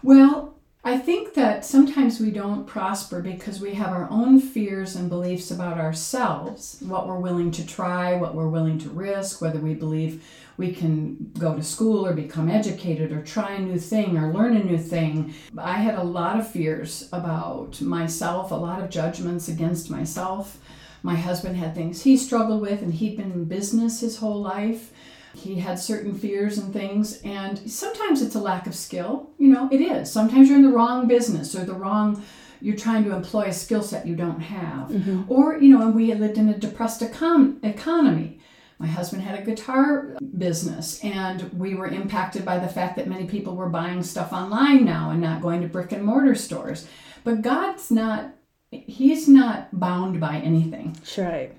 Well, 0.03 0.55
I 0.83 0.97
think 0.97 1.35
that 1.35 1.63
sometimes 1.63 2.19
we 2.19 2.31
don't 2.31 2.65
prosper 2.65 3.21
because 3.21 3.61
we 3.61 3.75
have 3.75 3.89
our 3.89 4.09
own 4.09 4.39
fears 4.39 4.95
and 4.95 5.09
beliefs 5.09 5.51
about 5.51 5.77
ourselves, 5.77 6.79
what 6.81 7.07
we're 7.07 7.19
willing 7.19 7.51
to 7.51 7.67
try, 7.67 8.15
what 8.15 8.33
we're 8.33 8.47
willing 8.47 8.79
to 8.79 8.89
risk, 8.89 9.41
whether 9.41 9.59
we 9.59 9.75
believe 9.75 10.25
we 10.57 10.73
can 10.73 11.31
go 11.38 11.55
to 11.55 11.61
school 11.61 12.03
or 12.03 12.13
become 12.13 12.50
educated 12.50 13.11
or 13.11 13.21
try 13.21 13.51
a 13.51 13.59
new 13.59 13.77
thing 13.77 14.17
or 14.17 14.33
learn 14.33 14.57
a 14.57 14.63
new 14.63 14.79
thing. 14.79 15.35
I 15.55 15.73
had 15.73 15.95
a 15.95 16.03
lot 16.03 16.39
of 16.39 16.50
fears 16.50 17.07
about 17.13 17.79
myself, 17.79 18.50
a 18.50 18.55
lot 18.55 18.81
of 18.81 18.89
judgments 18.89 19.47
against 19.47 19.91
myself. 19.91 20.57
My 21.03 21.15
husband 21.15 21.57
had 21.57 21.75
things 21.75 22.01
he 22.01 22.17
struggled 22.17 22.61
with, 22.61 22.81
and 22.81 22.93
he'd 22.93 23.17
been 23.17 23.31
in 23.31 23.45
business 23.45 24.00
his 24.00 24.17
whole 24.17 24.41
life. 24.41 24.91
He 25.33 25.55
had 25.55 25.79
certain 25.79 26.13
fears 26.13 26.57
and 26.57 26.73
things, 26.73 27.21
and 27.23 27.57
sometimes 27.71 28.21
it's 28.21 28.35
a 28.35 28.39
lack 28.39 28.67
of 28.67 28.75
skill. 28.75 29.29
You 29.38 29.50
know, 29.50 29.69
it 29.71 29.81
is. 29.81 30.11
Sometimes 30.11 30.50
you're 30.50 30.57
in 30.57 30.65
the 30.65 30.75
wrong 30.75 31.07
business 31.07 31.55
or 31.55 31.63
the 31.63 31.73
wrong, 31.73 32.23
you're 32.59 32.75
trying 32.75 33.03
to 33.05 33.15
employ 33.15 33.43
a 33.43 33.53
skill 33.53 33.81
set 33.81 34.05
you 34.05 34.15
don't 34.15 34.41
have. 34.41 34.89
Mm-hmm. 34.89 35.31
Or, 35.31 35.57
you 35.57 35.69
know, 35.69 35.81
and 35.83 35.95
we 35.95 36.13
lived 36.13 36.38
in 36.38 36.50
a 36.50 36.57
depressed 36.57 37.01
econ- 37.01 37.63
economy. 37.63 38.39
My 38.77 38.88
husband 38.88 39.21
had 39.21 39.39
a 39.39 39.43
guitar 39.43 40.17
business, 40.38 41.03
and 41.03 41.53
we 41.53 41.75
were 41.75 41.88
impacted 41.88 42.43
by 42.43 42.57
the 42.57 42.67
fact 42.67 42.95
that 42.95 43.07
many 43.07 43.25
people 43.25 43.55
were 43.55 43.69
buying 43.69 44.01
stuff 44.03 44.33
online 44.33 44.83
now 44.85 45.11
and 45.11 45.21
not 45.21 45.41
going 45.41 45.61
to 45.61 45.67
brick 45.67 45.91
and 45.91 46.03
mortar 46.03 46.35
stores. 46.35 46.88
But 47.23 47.41
God's 47.41 47.91
not, 47.91 48.33
He's 48.71 49.27
not 49.27 49.67
bound 49.79 50.19
by 50.19 50.38
anything. 50.38 50.97
Sure. 51.03 51.25
Right. 51.25 51.53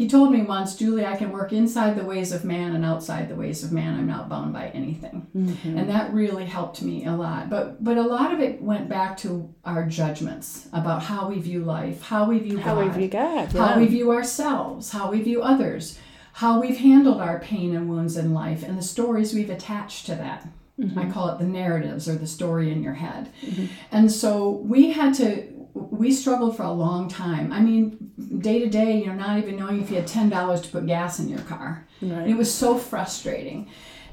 He 0.00 0.08
told 0.08 0.32
me 0.32 0.40
once, 0.40 0.76
Julie, 0.76 1.04
I 1.04 1.14
can 1.14 1.30
work 1.30 1.52
inside 1.52 1.94
the 1.94 2.06
ways 2.06 2.32
of 2.32 2.42
man 2.42 2.74
and 2.74 2.86
outside 2.86 3.28
the 3.28 3.34
ways 3.34 3.62
of 3.62 3.70
man. 3.70 3.98
I'm 3.98 4.06
not 4.06 4.30
bound 4.30 4.50
by 4.50 4.68
anything. 4.68 5.26
Mm-hmm. 5.36 5.76
And 5.76 5.90
that 5.90 6.14
really 6.14 6.46
helped 6.46 6.80
me 6.80 7.04
a 7.04 7.12
lot. 7.12 7.50
But 7.50 7.84
but 7.84 7.98
a 7.98 8.02
lot 8.02 8.32
of 8.32 8.40
it 8.40 8.62
went 8.62 8.88
back 8.88 9.18
to 9.18 9.54
our 9.62 9.84
judgments 9.84 10.68
about 10.72 11.02
how 11.02 11.28
we 11.28 11.38
view 11.38 11.64
life, 11.64 12.00
how 12.00 12.24
we 12.24 12.38
view 12.38 12.56
how 12.56 12.76
God, 12.76 12.86
we 12.86 12.98
view 12.98 13.08
God, 13.08 13.52
yeah. 13.52 13.66
how 13.66 13.78
we 13.78 13.88
view 13.88 14.10
ourselves, 14.10 14.90
how 14.90 15.10
we 15.10 15.20
view 15.20 15.42
others, 15.42 15.98
how 16.32 16.62
we've 16.62 16.78
handled 16.78 17.20
our 17.20 17.38
pain 17.38 17.76
and 17.76 17.86
wounds 17.86 18.16
in 18.16 18.32
life, 18.32 18.62
and 18.62 18.78
the 18.78 18.82
stories 18.82 19.34
we've 19.34 19.50
attached 19.50 20.06
to 20.06 20.14
that. 20.14 20.48
Mm-hmm. 20.78 20.98
I 20.98 21.10
call 21.10 21.28
it 21.28 21.38
the 21.38 21.44
narratives 21.44 22.08
or 22.08 22.14
the 22.14 22.26
story 22.26 22.72
in 22.72 22.82
your 22.82 22.94
head. 22.94 23.28
Mm-hmm. 23.42 23.66
And 23.92 24.10
so 24.10 24.48
we 24.48 24.92
had 24.92 25.12
to 25.16 25.59
we 25.74 26.12
struggled 26.12 26.56
for 26.56 26.62
a 26.62 26.72
long 26.72 27.08
time. 27.08 27.52
I 27.52 27.60
mean, 27.60 28.12
day 28.38 28.58
to 28.60 28.68
day, 28.68 28.98
you 28.98 29.06
know, 29.06 29.14
not 29.14 29.38
even 29.38 29.56
knowing 29.56 29.80
if 29.80 29.90
you 29.90 29.96
had 29.96 30.06
ten 30.06 30.28
dollars 30.28 30.60
to 30.62 30.68
put 30.68 30.86
gas 30.86 31.18
in 31.18 31.28
your 31.28 31.40
car. 31.40 31.86
Right. 32.00 32.28
It 32.28 32.36
was 32.36 32.52
so 32.52 32.78
frustrating, 32.78 33.68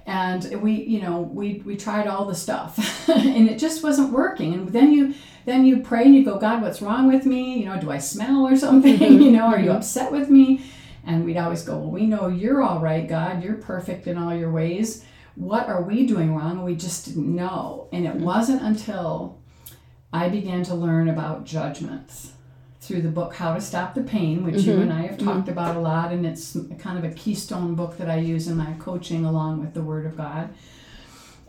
and 0.05 0.61
we, 0.61 0.73
you 0.73 1.01
know, 1.01 1.21
we 1.21 1.61
we 1.65 1.75
tried 1.75 2.07
all 2.07 2.25
the 2.25 2.35
stuff, 2.35 3.09
and 3.09 3.49
it 3.49 3.57
just 3.57 3.83
wasn't 3.83 4.11
working. 4.11 4.53
And 4.53 4.69
then 4.69 4.91
you 4.91 5.13
then 5.45 5.65
you 5.65 5.77
pray 5.77 6.03
and 6.03 6.13
you 6.13 6.25
go, 6.25 6.37
God, 6.37 6.61
what's 6.61 6.81
wrong 6.81 7.07
with 7.07 7.25
me? 7.25 7.57
You 7.59 7.65
know, 7.65 7.79
do 7.79 7.89
I 7.89 7.99
smell 7.99 8.45
or 8.45 8.55
something? 8.57 8.97
Mm-hmm. 8.97 9.21
you 9.21 9.31
know, 9.31 9.45
are 9.45 9.59
you 9.59 9.67
mm-hmm. 9.67 9.77
upset 9.77 10.11
with 10.11 10.29
me? 10.29 10.61
And 11.05 11.23
we'd 11.23 11.37
always 11.37 11.63
go, 11.63 11.77
well, 11.77 11.89
we 11.89 12.05
know 12.05 12.27
you're 12.27 12.61
all 12.61 12.79
right, 12.79 13.07
God. 13.07 13.41
You're 13.41 13.53
perfect 13.55 14.07
in 14.07 14.17
all 14.17 14.35
your 14.35 14.51
ways. 14.51 15.05
What 15.35 15.69
are 15.69 15.81
we 15.81 16.05
doing 16.05 16.35
wrong? 16.35 16.63
We 16.63 16.75
just 16.75 17.05
didn't 17.05 17.33
know. 17.33 17.87
And 17.93 18.05
it 18.05 18.15
mm-hmm. 18.15 18.25
wasn't 18.25 18.61
until 18.61 19.39
I 20.11 20.29
began 20.29 20.63
to 20.63 20.75
learn 20.75 21.09
about 21.09 21.45
judgments 21.45 22.33
through 22.79 23.01
the 23.01 23.09
book 23.09 23.35
How 23.35 23.53
to 23.53 23.61
Stop 23.61 23.93
the 23.93 24.03
Pain, 24.03 24.45
which 24.45 24.55
mm-hmm. 24.55 24.69
you 24.69 24.77
and 24.77 24.93
I 24.93 25.01
have 25.01 25.17
talked 25.17 25.41
mm-hmm. 25.41 25.49
about 25.49 25.75
a 25.75 25.79
lot, 25.79 26.11
and 26.13 26.25
it's 26.25 26.57
kind 26.79 26.97
of 26.97 27.03
a 27.03 27.13
keystone 27.13 27.75
book 27.75 27.97
that 27.97 28.09
I 28.09 28.17
use 28.17 28.47
in 28.47 28.55
my 28.55 28.73
coaching 28.79 29.25
along 29.25 29.59
with 29.59 29.73
the 29.73 29.81
Word 29.81 30.05
of 30.05 30.15
God. 30.15 30.53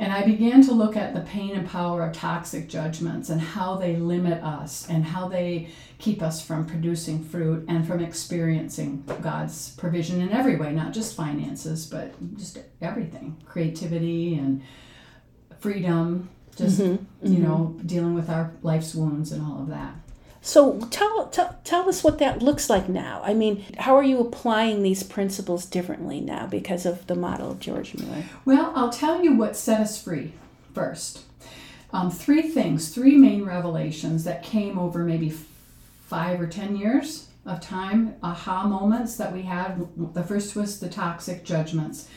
And 0.01 0.13
I 0.13 0.25
began 0.25 0.63
to 0.63 0.73
look 0.73 0.97
at 0.97 1.13
the 1.13 1.23
pain 1.23 1.57
and 1.57 1.69
power 1.69 2.05
of 2.05 2.13
toxic 2.13 2.69
judgments 2.69 3.31
and 3.31 3.41
how 3.41 3.77
they 3.77 3.97
limit 3.97 4.43
us 4.45 4.89
and 4.89 5.05
how 5.05 5.27
they 5.27 5.71
keep 5.99 6.23
us 6.23 6.41
from 6.41 6.67
producing 6.67 7.25
fruit 7.25 7.65
and 7.69 7.85
from 7.85 8.01
experiencing 8.01 9.03
God's 9.23 9.71
provision 9.71 10.21
in 10.21 10.31
every 10.31 10.55
way, 10.55 10.73
not 10.73 10.93
just 10.93 11.17
finances, 11.17 11.85
but 11.85 12.15
just 12.37 12.59
everything 12.81 13.43
creativity 13.45 14.35
and 14.35 14.63
freedom 15.59 16.29
just 16.59 16.81
mm-hmm. 16.81 17.27
you 17.27 17.39
mm-hmm. 17.39 17.43
know 17.43 17.77
dealing 17.87 18.15
with 18.15 18.29
our 18.29 18.53
life's 18.63 18.95
wounds 18.95 19.33
and 19.33 19.43
all 19.43 19.63
of 19.63 19.69
that 19.69 19.95
so 20.41 20.81
tell, 20.91 21.27
tell 21.29 21.59
tell 21.65 21.89
us 21.89 22.05
what 22.05 22.19
that 22.21 22.43
looks 22.43 22.71
like 22.71 22.89
now. 22.89 23.21
I 23.25 23.35
mean, 23.35 23.65
how 23.77 23.97
are 23.97 24.03
you 24.03 24.21
applying 24.21 24.83
these 24.83 25.03
principles 25.03 25.67
differently 25.67 26.21
now 26.21 26.47
because 26.47 26.87
of 26.87 27.07
the 27.07 27.15
model 27.15 27.51
of 27.51 27.61
George 27.61 27.95
Mueller? 27.95 28.25
Well, 28.45 28.73
I'll 28.75 28.91
tell 28.91 29.23
you 29.23 29.35
what 29.35 29.57
set 29.57 29.81
us 29.81 30.01
free 30.01 30.33
first. 30.75 31.25
Um, 31.93 32.11
three 32.11 32.43
things, 32.43 32.91
three 32.95 33.17
main 33.17 33.45
revelations 33.45 34.25
that 34.25 34.43
came 34.43 34.79
over 34.79 35.01
maybe 35.01 35.35
five 36.07 36.41
or 36.41 36.47
ten 36.47 36.77
years 36.77 37.29
of 37.45 37.61
time, 37.61 38.15
aha 38.23 38.67
moments 38.67 39.17
that 39.17 39.33
we 39.33 39.43
had. 39.43 39.87
The 40.15 40.23
first 40.23 40.55
was 40.55 40.79
the 40.79 40.89
toxic 40.89 41.45
judgments 41.45 42.09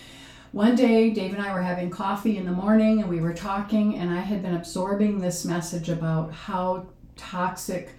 one 0.51 0.75
day, 0.75 1.11
Dave 1.11 1.33
and 1.33 1.41
I 1.41 1.53
were 1.53 1.61
having 1.61 1.89
coffee 1.89 2.37
in 2.37 2.45
the 2.45 2.51
morning 2.51 3.01
and 3.01 3.09
we 3.09 3.21
were 3.21 3.33
talking, 3.33 3.95
and 3.97 4.09
I 4.11 4.19
had 4.19 4.41
been 4.41 4.55
absorbing 4.55 5.19
this 5.19 5.45
message 5.45 5.87
about 5.87 6.33
how 6.33 6.87
toxic 7.15 7.91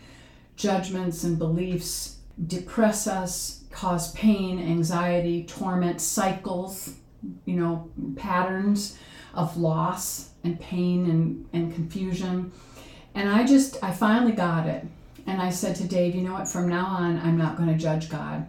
judgments 0.56 1.24
and 1.24 1.38
beliefs 1.38 2.18
depress 2.46 3.06
us, 3.06 3.64
cause 3.70 4.12
pain, 4.12 4.58
anxiety, 4.58 5.44
torment, 5.44 6.00
cycles, 6.00 6.96
you 7.46 7.56
know, 7.56 7.90
patterns 8.16 8.98
of 9.32 9.56
loss 9.56 10.30
and 10.44 10.60
pain 10.60 11.08
and, 11.08 11.46
and 11.54 11.74
confusion. 11.74 12.52
And 13.14 13.30
I 13.30 13.46
just, 13.46 13.82
I 13.82 13.92
finally 13.92 14.32
got 14.32 14.66
it. 14.66 14.86
And 15.26 15.40
I 15.40 15.50
said 15.50 15.76
to 15.76 15.84
Dave, 15.84 16.14
you 16.14 16.22
know 16.22 16.32
what, 16.34 16.48
from 16.48 16.68
now 16.68 16.84
on, 16.84 17.18
I'm 17.18 17.38
not 17.38 17.56
going 17.56 17.68
to 17.68 17.78
judge 17.78 18.10
God. 18.10 18.46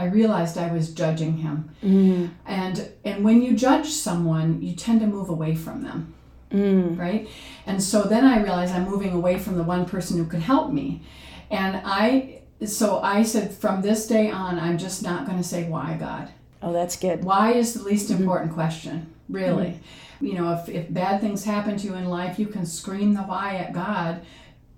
I 0.00 0.06
realized 0.06 0.56
I 0.56 0.72
was 0.72 0.94
judging 0.94 1.36
him. 1.36 1.70
Mm. 1.84 2.30
And 2.46 2.90
and 3.04 3.22
when 3.22 3.42
you 3.42 3.54
judge 3.54 3.88
someone, 3.88 4.62
you 4.62 4.74
tend 4.74 5.00
to 5.00 5.06
move 5.06 5.28
away 5.28 5.54
from 5.54 5.82
them. 5.82 6.14
Mm. 6.50 6.98
Right? 6.98 7.28
And 7.66 7.82
so 7.82 8.04
then 8.04 8.24
I 8.24 8.42
realized 8.42 8.74
I'm 8.74 8.88
moving 8.88 9.12
away 9.12 9.38
from 9.38 9.56
the 9.58 9.62
one 9.62 9.84
person 9.84 10.16
who 10.16 10.24
could 10.24 10.40
help 10.40 10.72
me. 10.72 11.02
And 11.50 11.82
I 11.84 12.40
so 12.64 13.00
I 13.00 13.22
said 13.22 13.52
from 13.52 13.82
this 13.82 14.06
day 14.06 14.30
on 14.30 14.58
I'm 14.58 14.78
just 14.78 15.02
not 15.02 15.26
going 15.26 15.36
to 15.36 15.44
say 15.44 15.68
why 15.68 15.98
God. 16.00 16.30
Oh, 16.62 16.72
that's 16.72 16.96
good. 16.96 17.22
Why 17.22 17.52
is 17.52 17.74
the 17.74 17.82
least 17.82 18.08
mm-hmm. 18.08 18.22
important 18.22 18.52
question, 18.54 19.12
really. 19.28 19.66
Mm-hmm. 19.66 20.26
You 20.26 20.34
know, 20.34 20.52
if, 20.54 20.68
if 20.68 20.92
bad 20.92 21.20
things 21.20 21.44
happen 21.44 21.76
to 21.76 21.86
you 21.86 21.94
in 21.94 22.06
life, 22.06 22.38
you 22.38 22.46
can 22.46 22.64
scream 22.66 23.14
the 23.14 23.22
why 23.22 23.56
at 23.56 23.72
God. 23.74 24.22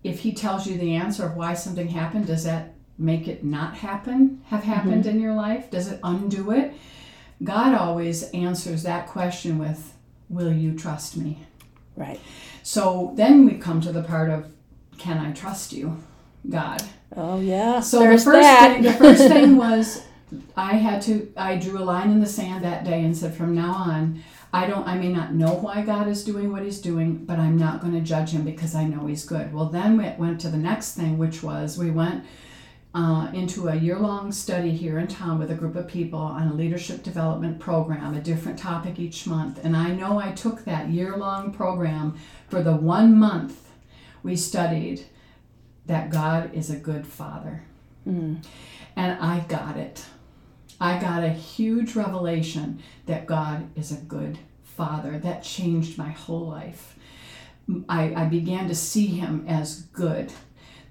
If 0.03 0.21
He 0.21 0.33
tells 0.33 0.67
you 0.67 0.79
the 0.79 0.95
answer 0.95 1.25
of 1.27 1.37
why 1.37 1.55
something 1.55 1.89
happened, 1.89 2.27
does 2.27 2.45
that 2.45 2.75
make 3.03 3.29
it 3.29 3.45
not 3.45 3.77
happen, 3.77 4.43
have 4.47 4.65
happened 4.65 5.05
mm-hmm. 5.05 5.17
in 5.17 5.21
your 5.21 5.35
life? 5.35 5.71
Does 5.71 5.89
it 5.89 6.01
undo 6.03 6.51
it? 6.51 6.75
God 7.43 7.75
always 7.75 8.31
answers 8.31 8.83
that 8.85 9.09
question 9.09 9.59
with, 9.59 9.95
Will 10.29 10.53
you 10.53 10.75
trust 10.75 11.17
me? 11.17 11.41
Right. 11.97 12.21
So 12.63 13.13
then 13.17 13.45
we 13.45 13.55
come 13.55 13.81
to 13.83 13.93
the 13.93 14.03
part 14.03 14.31
of, 14.31 14.53
Can 14.99 15.19
I 15.19 15.33
trust 15.33 15.73
you, 15.73 16.03
God? 16.49 16.83
Oh, 17.17 17.41
yeah. 17.41 17.81
So 17.81 18.01
the 18.01 18.07
first, 18.07 18.27
that. 18.27 18.75
thing, 18.75 18.83
the 18.83 18.93
first 18.93 19.29
thing 19.29 19.57
was, 19.59 20.03
I 20.57 20.77
had 20.77 21.03
to, 21.03 21.31
I 21.37 21.57
drew 21.57 21.79
a 21.79 21.85
line 21.85 22.11
in 22.11 22.21
the 22.21 22.27
sand 22.27 22.65
that 22.65 22.85
day 22.85 23.05
and 23.05 23.17
said, 23.17 23.35
From 23.35 23.55
now 23.55 23.73
on, 23.73 24.23
I 24.55 24.67
don't 24.67 24.87
I 24.87 24.97
may 24.97 25.09
not 25.09 25.33
know 25.33 25.55
why 25.55 25.83
God 25.83 26.09
is 26.09 26.25
doing 26.25 26.53
what 26.53 26.63
he's 26.63 26.81
doing, 26.81 27.25
but 27.25 27.39
I'm 27.39 27.57
not 27.57 27.81
going 27.81 27.95
to 27.95 28.01
judge 28.01 28.31
him 28.31 28.45
because 28.45 28.75
I 28.75 28.85
know 28.85 29.07
he's 29.07 29.25
good. 29.25 29.53
Well, 29.53 29.67
then 29.67 29.97
we 29.97 30.13
went 30.19 30.41
to 30.43 30.51
the 30.51 30.59
next 30.59 30.95
thing, 30.95 31.17
which 31.17 31.43
was 31.43 31.79
we 31.79 31.91
went 31.91 32.25
uh, 32.95 33.31
into 33.33 33.69
a 33.69 33.75
year 33.75 33.99
long 33.99 34.31
study 34.33 34.71
here 34.71 34.99
in 34.99 35.09
town 35.09 35.39
with 35.39 35.51
a 35.51 35.55
group 35.55 35.77
of 35.77 35.89
people 35.89 36.19
on 36.19 36.49
a 36.49 36.55
leadership 36.55 37.03
development 37.03 37.59
program, 37.59 38.15
a 38.15 38.21
different 38.21 38.59
topic 38.59 38.99
each 38.99 39.27
month. 39.27 39.59
And 39.65 39.77
I 39.77 39.93
know 39.93 40.19
I 40.19 40.33
took 40.33 40.65
that 40.65 40.91
year 40.91 41.17
long 41.17 41.53
program 41.53 42.19
for 42.49 42.63
the 42.63 42.77
one 42.77 43.19
month 43.19 43.71
we 44.23 44.37
studied 44.37 45.07
that 45.87 46.11
God 46.11 46.55
is 46.55 46.71
a 46.71 46.77
good 46.77 47.07
father. 47.07 47.65
Mm. 48.07 48.45
And 48.95 49.21
I 49.21 49.41
got 49.49 49.77
it. 49.77 50.05
I 50.81 51.01
got 51.01 51.25
a 51.25 51.31
huge 51.31 51.95
revelation 51.95 52.83
that 53.07 53.27
God 53.27 53.69
is 53.77 53.91
a 53.91 53.97
good 53.97 54.39
father. 54.65 55.19
That 55.19 55.43
changed 55.43 55.97
my 55.97 56.11
whole 56.11 56.47
life. 56.49 56.97
I, 57.89 58.15
I 58.15 58.25
began 58.27 58.69
to 58.69 58.75
see 58.75 59.07
him 59.07 59.45
as 59.49 59.83
good 59.93 60.33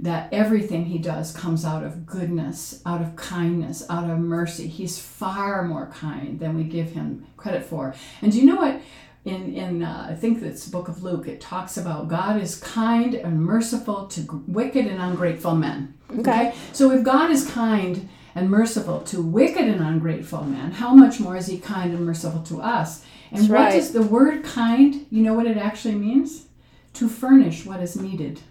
that 0.01 0.33
everything 0.33 0.85
he 0.85 0.97
does 0.97 1.31
comes 1.31 1.63
out 1.63 1.83
of 1.83 2.07
goodness, 2.07 2.81
out 2.87 3.01
of 3.01 3.15
kindness, 3.15 3.83
out 3.87 4.09
of 4.09 4.17
mercy. 4.17 4.67
He's 4.67 4.99
far 4.99 5.63
more 5.63 5.91
kind 5.93 6.39
than 6.39 6.57
we 6.57 6.63
give 6.63 6.91
him 6.91 7.27
credit 7.37 7.63
for. 7.63 7.93
And 8.21 8.31
do 8.31 8.39
you 8.39 8.45
know 8.47 8.55
what? 8.55 8.81
In, 9.23 9.53
in 9.53 9.83
uh, 9.83 10.07
I 10.09 10.15
think 10.15 10.41
it's 10.41 10.65
the 10.65 10.71
book 10.71 10.87
of 10.87 11.03
Luke, 11.03 11.27
it 11.27 11.39
talks 11.39 11.77
about 11.77 12.07
God 12.07 12.41
is 12.41 12.55
kind 12.55 13.13
and 13.13 13.39
merciful 13.39 14.07
to 14.07 14.43
wicked 14.47 14.87
and 14.87 14.99
ungrateful 14.99 15.53
men. 15.53 15.93
Okay. 16.09 16.19
okay? 16.21 16.55
So 16.73 16.89
if 16.89 17.03
God 17.03 17.29
is 17.29 17.49
kind 17.51 18.09
and 18.33 18.49
merciful 18.49 19.01
to 19.01 19.21
wicked 19.21 19.67
and 19.67 19.81
ungrateful 19.81 20.43
men, 20.43 20.71
how 20.71 20.95
much 20.95 21.19
more 21.19 21.37
is 21.37 21.45
he 21.45 21.59
kind 21.59 21.93
and 21.93 22.03
merciful 22.03 22.41
to 22.43 22.59
us? 22.59 23.05
And 23.29 23.41
That's 23.41 23.49
what 23.51 23.59
right. 23.59 23.73
does 23.73 23.91
the 23.93 24.01
word 24.01 24.43
kind, 24.43 25.05
you 25.11 25.21
know 25.21 25.35
what 25.35 25.45
it 25.45 25.57
actually 25.57 25.95
means? 25.95 26.47
To 26.95 27.07
furnish 27.07 27.63
what 27.67 27.79
is 27.79 27.95
needed. 27.95 28.41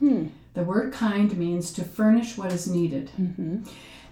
Hmm. 0.00 0.26
The 0.54 0.64
word 0.64 0.92
kind 0.92 1.36
means 1.36 1.72
to 1.74 1.84
furnish 1.84 2.36
what 2.36 2.52
is 2.52 2.66
needed. 2.66 3.10
Mm-hmm. 3.20 3.62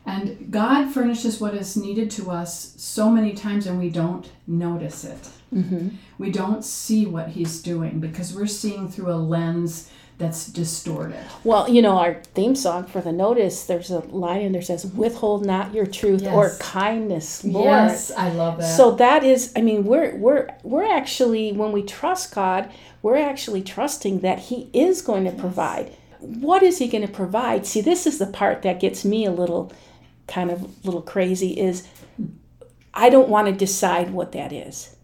And 0.06 0.50
God 0.50 0.90
furnishes 0.90 1.40
what 1.40 1.54
is 1.54 1.76
needed 1.76 2.10
to 2.12 2.30
us 2.30 2.74
so 2.78 3.10
many 3.10 3.34
times 3.34 3.66
and 3.66 3.78
we 3.78 3.90
don't 3.90 4.30
notice 4.46 5.04
it. 5.04 5.28
Mm-hmm. 5.54 5.88
We 6.18 6.30
don't 6.30 6.64
see 6.64 7.04
what 7.04 7.28
He's 7.28 7.60
doing 7.60 8.00
because 8.00 8.34
we're 8.34 8.46
seeing 8.46 8.88
through 8.88 9.12
a 9.12 9.16
lens 9.16 9.90
that's 10.18 10.48
distorted. 10.48 11.24
Well, 11.44 11.68
you 11.68 11.80
know, 11.80 11.96
our 11.98 12.14
theme 12.34 12.56
song 12.56 12.86
for 12.86 13.00
the 13.00 13.12
notice, 13.12 13.64
there's 13.64 13.90
a 13.90 14.00
line 14.00 14.40
in 14.42 14.52
there 14.52 14.62
says, 14.62 14.84
"Withhold 14.84 15.46
not 15.46 15.72
your 15.72 15.86
truth 15.86 16.22
yes. 16.22 16.34
or 16.34 16.56
kindness, 16.58 17.44
Lord." 17.44 17.66
Yes, 17.66 18.10
I 18.10 18.30
love 18.32 18.58
that. 18.58 18.76
So 18.76 18.90
that 18.92 19.22
is, 19.22 19.52
I 19.56 19.60
mean, 19.60 19.84
we're 19.84 20.16
we're 20.16 20.48
we're 20.64 20.90
actually 20.90 21.52
when 21.52 21.70
we 21.70 21.82
trust 21.82 22.34
God, 22.34 22.68
we're 23.02 23.16
actually 23.16 23.62
trusting 23.62 24.20
that 24.20 24.38
He 24.38 24.70
is 24.72 25.02
going 25.02 25.24
to 25.24 25.30
yes. 25.30 25.40
provide 25.40 25.94
what 26.20 26.62
is 26.62 26.78
he 26.78 26.88
going 26.88 27.06
to 27.06 27.12
provide? 27.12 27.66
See, 27.66 27.80
this 27.80 28.06
is 28.06 28.18
the 28.18 28.26
part 28.26 28.62
that 28.62 28.80
gets 28.80 29.04
me 29.04 29.24
a 29.24 29.30
little 29.30 29.72
kind 30.26 30.50
of 30.50 30.62
a 30.62 30.68
little 30.84 31.02
crazy 31.02 31.58
is 31.58 31.86
I 32.92 33.10
don't 33.10 33.28
want 33.28 33.46
to 33.46 33.52
decide 33.52 34.10
what 34.12 34.32
that 34.32 34.52
is. 34.52 34.96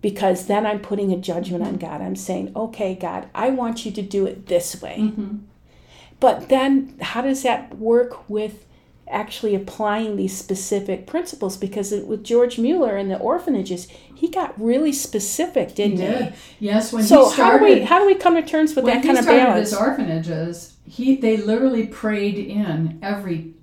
Because 0.00 0.46
then 0.46 0.66
I'm 0.66 0.80
putting 0.80 1.12
a 1.12 1.16
judgment 1.16 1.62
on 1.62 1.76
God. 1.76 2.00
I'm 2.00 2.16
saying, 2.16 2.52
okay, 2.56 2.96
God, 2.96 3.28
I 3.34 3.50
want 3.50 3.86
you 3.86 3.92
to 3.92 4.02
do 4.02 4.26
it 4.26 4.46
this 4.46 4.80
way. 4.82 4.96
Mm-hmm. 4.98 5.36
But 6.18 6.48
then 6.48 6.96
how 7.00 7.20
does 7.20 7.44
that 7.44 7.78
work 7.78 8.28
with 8.28 8.66
actually 9.12 9.54
applying 9.54 10.16
these 10.16 10.36
specific 10.36 11.06
principles? 11.06 11.56
Because 11.56 11.92
it, 11.92 12.06
with 12.06 12.24
George 12.24 12.58
Mueller 12.58 12.96
and 12.96 13.10
the 13.10 13.18
orphanages, 13.18 13.88
he 14.14 14.28
got 14.28 14.58
really 14.60 14.92
specific, 14.92 15.74
didn't 15.74 15.98
he? 15.98 16.06
did. 16.06 16.34
Yes, 16.60 16.92
when 16.92 17.02
So 17.04 17.26
he 17.26 17.34
started, 17.34 17.38
how 17.38 17.58
do 17.58 17.64
we 17.64 17.80
how 17.82 17.98
do 17.98 18.06
we 18.06 18.14
come 18.14 18.34
to 18.36 18.42
terms 18.42 18.74
with 18.74 18.84
that 18.86 19.04
kind 19.04 19.18
of 19.18 19.26
balance? 19.26 19.70
his 19.70 19.78
orphanages, 19.78 20.74
he 20.86 21.16
they 21.16 21.36
literally 21.36 21.86
prayed 21.86 22.38
in 22.38 22.98
every 23.02 23.54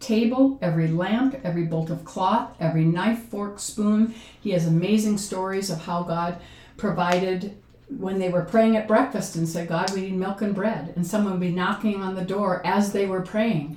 table, 0.00 0.58
every 0.60 0.88
lamp, 0.88 1.36
every 1.44 1.64
bolt 1.64 1.88
of 1.90 2.04
cloth, 2.04 2.50
every 2.60 2.84
knife, 2.84 3.20
fork, 3.30 3.58
spoon. 3.58 4.14
He 4.40 4.50
has 4.50 4.66
amazing 4.66 5.18
stories 5.18 5.70
of 5.70 5.82
how 5.84 6.02
God 6.02 6.38
provided 6.76 7.56
when 7.88 8.18
they 8.18 8.28
were 8.28 8.42
praying 8.44 8.76
at 8.76 8.88
breakfast 8.88 9.36
and 9.36 9.48
said, 9.48 9.68
God, 9.68 9.92
we 9.94 10.02
need 10.02 10.14
milk 10.14 10.42
and 10.42 10.54
bread. 10.54 10.92
And 10.96 11.06
someone 11.06 11.34
would 11.34 11.40
be 11.40 11.50
knocking 11.52 12.02
on 12.02 12.14
the 12.14 12.24
door 12.24 12.60
as 12.66 12.92
they 12.92 13.06
were 13.06 13.20
praying. 13.20 13.76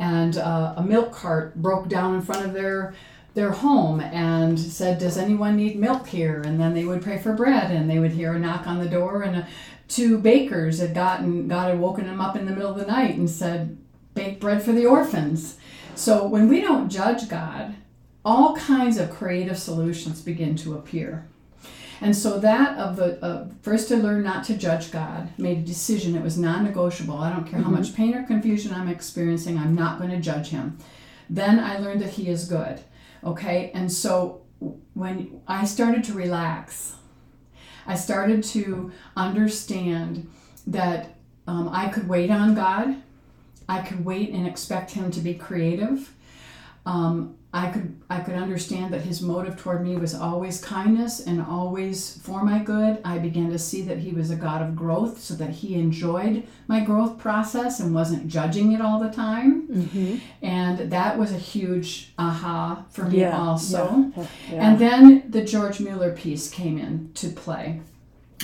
And 0.00 0.38
uh, 0.38 0.74
a 0.78 0.82
milk 0.82 1.12
cart 1.12 1.54
broke 1.54 1.88
down 1.88 2.14
in 2.14 2.22
front 2.22 2.44
of 2.44 2.54
their 2.54 2.94
their 3.34 3.52
home 3.52 4.00
and 4.00 4.58
said, 4.58 4.98
Does 4.98 5.16
anyone 5.16 5.56
need 5.56 5.78
milk 5.78 6.08
here? 6.08 6.40
And 6.40 6.58
then 6.58 6.74
they 6.74 6.84
would 6.84 7.02
pray 7.02 7.18
for 7.18 7.32
bread 7.32 7.70
and 7.70 7.88
they 7.88 7.98
would 7.98 8.12
hear 8.12 8.32
a 8.32 8.38
knock 8.38 8.66
on 8.66 8.80
the 8.80 8.88
door 8.88 9.22
and 9.22 9.36
uh, 9.36 9.42
two 9.88 10.18
bakers 10.18 10.78
had 10.78 10.94
gotten 10.94 11.46
God 11.46 11.68
had 11.68 11.78
woken 11.78 12.06
them 12.06 12.20
up 12.20 12.34
in 12.34 12.46
the 12.46 12.52
middle 12.52 12.70
of 12.70 12.78
the 12.78 12.86
night 12.86 13.16
and 13.16 13.28
said, 13.28 13.76
Bake 14.14 14.40
bread 14.40 14.62
for 14.62 14.72
the 14.72 14.86
orphans. 14.86 15.58
So 15.94 16.26
when 16.26 16.48
we 16.48 16.62
don't 16.62 16.88
judge 16.88 17.28
God, 17.28 17.76
all 18.24 18.56
kinds 18.56 18.96
of 18.96 19.10
creative 19.10 19.58
solutions 19.58 20.22
begin 20.22 20.56
to 20.56 20.74
appear. 20.74 21.26
And 22.00 22.16
so 22.16 22.38
that 22.40 22.78
of 22.78 22.96
the 22.96 23.22
uh, 23.22 23.48
first 23.60 23.88
to 23.88 23.96
learn 23.96 24.22
not 24.22 24.44
to 24.44 24.56
judge 24.56 24.90
God 24.90 25.28
made 25.36 25.58
a 25.58 25.62
decision. 25.62 26.16
It 26.16 26.22
was 26.22 26.38
non-negotiable. 26.38 27.18
I 27.18 27.30
don't 27.30 27.46
care 27.46 27.60
how 27.60 27.70
much 27.70 27.94
pain 27.94 28.14
or 28.14 28.24
confusion 28.24 28.72
I'm 28.72 28.88
experiencing. 28.88 29.58
I'm 29.58 29.74
not 29.74 29.98
going 29.98 30.10
to 30.10 30.20
judge 30.20 30.48
Him. 30.48 30.78
Then 31.28 31.60
I 31.60 31.78
learned 31.78 32.00
that 32.00 32.10
He 32.10 32.28
is 32.28 32.48
good. 32.48 32.80
Okay, 33.22 33.70
and 33.74 33.92
so 33.92 34.40
when 34.94 35.42
I 35.46 35.66
started 35.66 36.02
to 36.04 36.14
relax, 36.14 36.94
I 37.86 37.96
started 37.96 38.42
to 38.44 38.92
understand 39.16 40.30
that 40.66 41.16
um, 41.46 41.68
I 41.70 41.88
could 41.88 42.08
wait 42.08 42.30
on 42.30 42.54
God. 42.54 42.96
I 43.68 43.82
could 43.82 44.04
wait 44.04 44.30
and 44.30 44.46
expect 44.46 44.92
Him 44.92 45.10
to 45.10 45.20
be 45.20 45.34
creative. 45.34 46.14
Um, 46.86 47.36
I 47.52 47.70
could 47.70 48.00
I 48.08 48.20
could 48.20 48.36
understand 48.36 48.94
that 48.94 49.00
his 49.00 49.20
motive 49.20 49.56
toward 49.56 49.82
me 49.82 49.96
was 49.96 50.14
always 50.14 50.60
kindness 50.62 51.18
and 51.18 51.42
always 51.42 52.16
for 52.18 52.44
my 52.44 52.60
good. 52.60 53.00
I 53.04 53.18
began 53.18 53.50
to 53.50 53.58
see 53.58 53.82
that 53.82 53.98
he 53.98 54.12
was 54.12 54.30
a 54.30 54.36
God 54.36 54.62
of 54.62 54.76
growth, 54.76 55.20
so 55.20 55.34
that 55.34 55.50
he 55.50 55.74
enjoyed 55.74 56.46
my 56.68 56.78
growth 56.80 57.18
process 57.18 57.80
and 57.80 57.92
wasn't 57.92 58.28
judging 58.28 58.70
it 58.72 58.80
all 58.80 59.00
the 59.00 59.10
time. 59.10 59.66
Mm-hmm. 59.66 60.16
And 60.42 60.92
that 60.92 61.18
was 61.18 61.32
a 61.32 61.38
huge 61.38 62.12
aha 62.18 62.84
for 62.90 63.06
me 63.06 63.20
Yeah, 63.22 63.36
also. 63.36 64.12
yeah, 64.16 64.26
yeah. 64.52 64.68
And 64.70 64.78
then 64.78 65.24
the 65.28 65.44
George 65.44 65.80
Mueller 65.80 66.12
piece 66.12 66.48
came 66.50 66.78
in 66.78 67.10
to 67.14 67.28
play. 67.30 67.80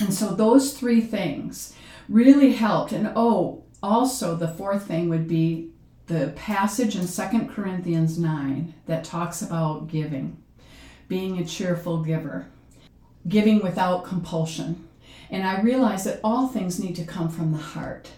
And 0.01 0.13
so 0.13 0.33
those 0.35 0.73
three 0.77 0.99
things 1.01 1.73
really 2.09 2.53
helped. 2.53 2.91
And 2.91 3.11
oh, 3.15 3.63
also 3.81 4.35
the 4.35 4.49
fourth 4.49 4.85
thing 4.85 5.07
would 5.07 5.27
be 5.29 5.71
the 6.07 6.33
passage 6.35 6.95
in 6.95 7.05
Second 7.05 7.49
Corinthians 7.49 8.17
9 8.17 8.73
that 8.85 9.03
talks 9.03 9.41
about 9.41 9.87
giving, 9.87 10.41
being 11.07 11.37
a 11.37 11.45
cheerful 11.45 12.01
giver, 12.01 12.47
giving 13.27 13.61
without 13.61 14.05
compulsion. 14.05 14.87
And 15.29 15.45
I 15.45 15.61
realize 15.61 16.05
that 16.05 16.21
all 16.23 16.47
things 16.47 16.79
need 16.79 16.95
to 16.95 17.03
come 17.03 17.29
from 17.29 17.51
the 17.51 17.57
heart. 17.57 18.09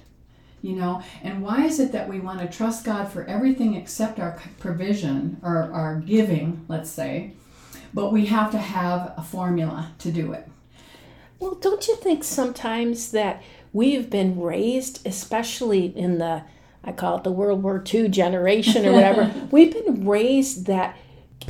You 0.61 0.75
know, 0.75 1.01
and 1.23 1.41
why 1.41 1.65
is 1.65 1.79
it 1.79 1.93
that 1.93 2.09
we 2.09 2.19
want 2.19 2.41
to 2.41 2.47
trust 2.47 2.85
God 2.85 3.09
for 3.09 3.23
everything 3.25 3.75
except 3.75 4.19
our 4.19 4.39
provision 4.59 5.37
or 5.41 5.71
our 5.71 6.01
giving, 6.01 6.65
let's 6.67 6.89
say, 6.89 7.31
but 7.93 8.11
we 8.11 8.25
have 8.25 8.51
to 8.51 8.57
have 8.57 9.13
a 9.17 9.23
formula 9.23 9.93
to 9.99 10.11
do 10.11 10.33
it? 10.33 10.47
Well, 11.39 11.55
don't 11.55 11.87
you 11.87 11.95
think 11.95 12.25
sometimes 12.25 13.11
that 13.11 13.41
we've 13.71 14.09
been 14.09 14.39
raised, 14.39 15.07
especially 15.07 15.85
in 15.97 16.17
the, 16.17 16.43
I 16.83 16.91
call 16.91 17.17
it 17.17 17.23
the 17.23 17.31
World 17.31 17.63
War 17.63 17.83
II 17.93 18.09
generation 18.09 18.85
or 18.85 18.93
whatever, 18.93 19.31
we've 19.51 19.73
been 19.73 20.07
raised 20.07 20.65
that 20.67 20.97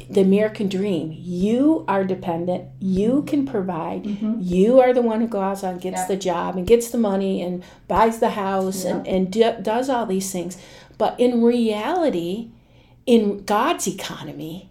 the 0.10 0.22
American 0.22 0.70
dream, 0.70 1.15
you 1.18 1.84
are 1.88 2.04
dependent, 2.04 2.70
you 2.80 3.24
can 3.24 3.46
provide, 3.46 4.04
mm-hmm. 4.04 4.36
you 4.39 4.80
are 4.80 4.94
the 4.94 5.02
one 5.02 5.22
who 5.22 5.28
goes 5.28 5.63
out 5.63 5.74
and 5.74 5.82
gets 5.82 6.02
Yeah. 6.02 6.08
the 6.08 6.15
job 6.15 6.56
and 6.56 6.65
gets 6.65 6.89
the 6.89 6.98
money 6.98 7.42
and 7.42 7.63
buys 7.88 8.20
the 8.20 8.32
house 8.32 8.86
and, 8.86 9.08
and 9.08 9.32
do, 9.32 9.54
does 9.62 9.89
all 9.89 10.06
these 10.06 10.32
things. 10.32 10.58
But 10.98 11.20
in 11.20 11.42
reality, 11.42 12.50
in 13.06 13.44
God's 13.46 13.88
economy, 13.88 14.70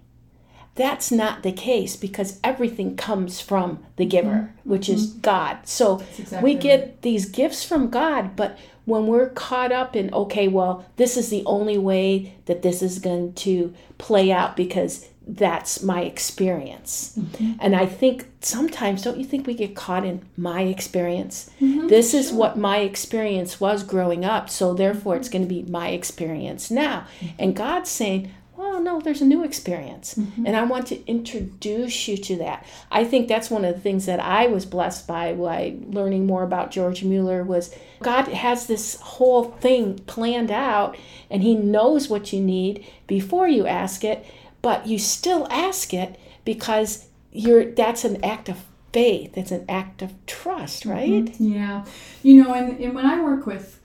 that's 0.74 1.10
not 1.10 1.42
the 1.42 1.50
case 1.50 1.96
because 1.96 2.38
everything 2.44 2.96
comes 2.96 3.40
from 3.40 3.84
the 3.96 4.06
giver, 4.06 4.28
mm-hmm. 4.28 4.70
which 4.70 4.88
is 4.88 5.08
mm-hmm. 5.08 5.20
God. 5.20 5.58
So 5.64 6.00
exactly 6.16 6.54
we 6.54 6.58
get 6.58 7.02
these 7.02 7.28
gifts 7.28 7.64
from 7.64 7.90
God, 7.90 8.36
but 8.36 8.56
when 8.88 9.06
we're 9.06 9.28
caught 9.28 9.70
up 9.70 9.94
in, 9.94 10.12
okay, 10.14 10.48
well, 10.48 10.86
this 10.96 11.18
is 11.18 11.28
the 11.28 11.42
only 11.44 11.76
way 11.76 12.34
that 12.46 12.62
this 12.62 12.82
is 12.82 12.98
going 12.98 13.34
to 13.34 13.74
play 13.98 14.32
out 14.32 14.56
because 14.56 15.06
that's 15.26 15.82
my 15.82 16.00
experience. 16.00 17.14
Mm-hmm. 17.18 17.52
And 17.60 17.76
I 17.76 17.84
think 17.84 18.26
sometimes, 18.40 19.02
don't 19.02 19.18
you 19.18 19.26
think 19.26 19.46
we 19.46 19.52
get 19.52 19.76
caught 19.76 20.06
in 20.06 20.26
my 20.38 20.62
experience? 20.62 21.50
Mm-hmm. 21.60 21.88
this 21.88 22.14
is 22.14 22.32
what 22.32 22.56
my 22.56 22.78
experience 22.78 23.60
was 23.60 23.82
growing 23.82 24.24
up, 24.24 24.48
so 24.48 24.72
therefore 24.72 25.16
it's 25.16 25.28
mm-hmm. 25.28 25.44
going 25.44 25.48
to 25.48 25.54
be 25.66 25.70
my 25.70 25.88
experience 25.88 26.70
now. 26.70 27.06
And 27.38 27.54
God's 27.54 27.90
saying, 27.90 28.32
well, 28.78 28.96
no, 28.96 29.00
there's 29.00 29.20
a 29.20 29.26
new 29.26 29.44
experience. 29.44 30.14
Mm-hmm. 30.14 30.46
And 30.46 30.56
I 30.56 30.62
want 30.62 30.86
to 30.88 31.04
introduce 31.06 32.06
you 32.06 32.16
to 32.16 32.36
that. 32.36 32.64
I 32.90 33.04
think 33.04 33.26
that's 33.26 33.50
one 33.50 33.64
of 33.64 33.74
the 33.74 33.80
things 33.80 34.06
that 34.06 34.20
I 34.20 34.46
was 34.46 34.64
blessed 34.64 35.06
by 35.06 35.34
by 35.34 35.76
learning 35.86 36.26
more 36.26 36.44
about 36.44 36.70
George 36.70 37.02
Mueller 37.02 37.42
was 37.42 37.74
God 38.00 38.28
has 38.28 38.66
this 38.66 39.00
whole 39.00 39.44
thing 39.44 39.98
planned 40.00 40.50
out 40.50 40.96
and 41.30 41.42
he 41.42 41.54
knows 41.54 42.08
what 42.08 42.32
you 42.32 42.40
need 42.40 42.86
before 43.06 43.48
you 43.48 43.66
ask 43.66 44.04
it, 44.04 44.24
but 44.62 44.86
you 44.86 44.98
still 44.98 45.48
ask 45.50 45.92
it 45.92 46.18
because 46.44 47.08
you're 47.32 47.64
that's 47.64 48.04
an 48.04 48.24
act 48.24 48.48
of 48.48 48.64
faith. 48.92 49.36
It's 49.36 49.50
an 49.50 49.64
act 49.68 50.02
of 50.02 50.14
trust, 50.26 50.84
mm-hmm. 50.84 51.24
right? 51.24 51.40
Yeah. 51.40 51.84
You 52.22 52.44
know, 52.44 52.54
and, 52.54 52.78
and 52.78 52.94
when 52.94 53.06
I 53.06 53.20
work 53.20 53.44
with 53.44 53.80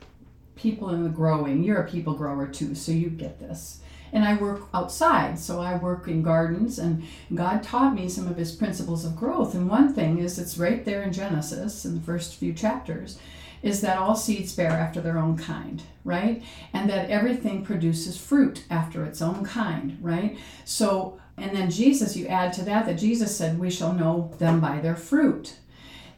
people 0.56 0.92
in 0.92 1.04
the 1.04 1.10
growing, 1.10 1.64
you're 1.64 1.82
a 1.82 1.90
people 1.90 2.14
grower 2.14 2.48
too, 2.48 2.76
so 2.76 2.92
you 2.92 3.10
get 3.10 3.40
this. 3.40 3.80
And 4.14 4.24
I 4.24 4.36
work 4.36 4.70
outside, 4.74 5.40
so 5.40 5.60
I 5.60 5.76
work 5.76 6.08
in 6.08 6.22
gardens, 6.22 6.78
and 6.78 7.04
God 7.34 7.64
taught 7.64 7.96
me 7.96 8.08
some 8.08 8.28
of 8.28 8.38
his 8.38 8.56
principles 8.56 9.04
of 9.04 9.16
growth. 9.16 9.56
And 9.56 9.68
one 9.68 9.92
thing 9.92 10.20
is, 10.20 10.38
it's 10.38 10.58
right 10.58 10.86
there 10.86 11.02
in 11.02 11.12
Genesis 11.12 11.84
in 11.84 11.96
the 11.96 12.02
first 12.02 12.36
few 12.36 12.54
chapters, 12.54 13.18
is 13.64 13.82
that 13.82 13.98
all 13.98 14.16
seeds 14.16 14.54
bear 14.54 14.70
after 14.70 15.02
their 15.02 15.18
own 15.18 15.36
kind, 15.36 15.82
right? 16.06 16.44
And 16.74 16.88
that 16.92 17.10
everything 17.10 17.66
produces 17.66 18.18
fruit 18.18 18.66
after 18.70 19.04
its 19.04 19.22
own 19.22 19.44
kind, 19.44 19.98
right? 20.00 20.38
So, 20.64 21.20
and 21.38 21.56
then 21.56 21.72
Jesus, 21.72 22.16
you 22.16 22.28
add 22.28 22.54
to 22.54 22.66
that 22.66 22.86
that 22.86 23.00
Jesus 23.00 23.36
said, 23.36 23.58
We 23.58 23.72
shall 23.72 23.94
know 23.94 24.32
them 24.38 24.60
by 24.60 24.80
their 24.80 24.96
fruit. 24.96 25.56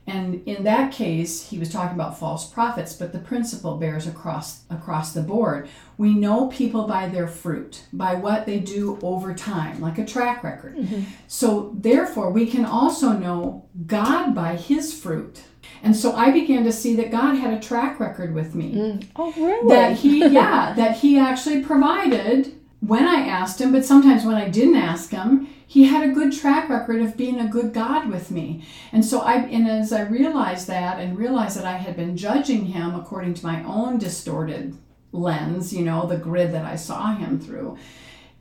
And 0.08 0.48
in 0.48 0.64
that 0.66 0.92
case, 0.92 1.50
he 1.50 1.58
was 1.58 1.72
talking 1.72 1.96
about 1.96 2.20
false 2.20 2.48
prophets, 2.48 2.94
but 2.94 3.12
the 3.12 3.20
principle 3.20 3.78
bears 3.78 4.06
across 4.06 4.64
across 4.70 5.14
the 5.14 5.22
board. 5.22 5.68
We 5.98 6.14
know 6.14 6.48
people 6.48 6.86
by 6.86 7.10
their 7.10 7.28
fruit, 7.28 7.86
by 7.92 8.14
what 8.14 8.46
they 8.46 8.60
do 8.60 9.00
over 9.02 9.34
time, 9.34 9.82
like 9.82 9.98
a 9.98 10.06
track 10.06 10.44
record. 10.44 10.78
Mm-hmm. 10.78 11.04
So 11.28 11.76
therefore, 11.76 12.30
we 12.30 12.46
can 12.46 12.66
also 12.66 13.14
know 13.14 13.66
God 13.88 14.36
by 14.36 14.56
his 14.56 14.94
fruit. 14.94 15.42
And 15.82 15.96
so 15.96 16.16
I 16.16 16.32
began 16.32 16.64
to 16.66 16.72
see 16.72 16.96
that 16.96 17.12
God 17.12 17.36
had 17.36 17.54
a 17.54 17.60
track 17.60 18.00
record 18.00 18.34
with 18.36 18.54
me 18.54 18.74
mm. 18.74 19.08
Oh, 19.16 19.32
really? 19.34 19.70
that 19.70 19.98
he 19.98 20.20
yeah 20.28 20.74
that 20.74 20.98
he 20.98 21.18
actually 21.18 21.64
provided 21.64 22.54
when 22.82 23.08
i 23.08 23.22
asked 23.22 23.60
him 23.62 23.72
but 23.72 23.86
sometimes 23.86 24.26
when 24.26 24.36
i 24.36 24.48
didn't 24.50 24.76
ask 24.76 25.12
him 25.12 25.48
he 25.68 25.86
had 25.86 26.08
a 26.08 26.14
good 26.14 26.32
track 26.32 26.70
record 26.70 27.02
of 27.02 27.18
being 27.18 27.40
a 27.40 27.48
good 27.48 27.74
god 27.74 28.10
with 28.10 28.32
me 28.32 28.64
and 28.92 29.04
so 29.04 29.20
i 29.22 29.36
and 29.36 29.68
as 29.68 29.92
i 29.92 30.02
realized 30.02 30.68
that 30.68 31.00
and 31.00 31.18
realized 31.18 31.58
that 31.58 31.66
i 31.66 31.78
had 31.78 31.96
been 31.96 32.16
judging 32.18 32.66
him 32.66 32.96
according 32.96 33.34
to 33.34 33.46
my 33.46 33.64
own 33.64 33.98
distorted 33.98 34.76
lens 35.12 35.74
you 35.74 35.84
know 35.84 36.06
the 36.06 36.18
grid 36.18 36.52
that 36.54 36.66
i 36.66 36.76
saw 36.76 37.16
him 37.16 37.40
through 37.40 37.78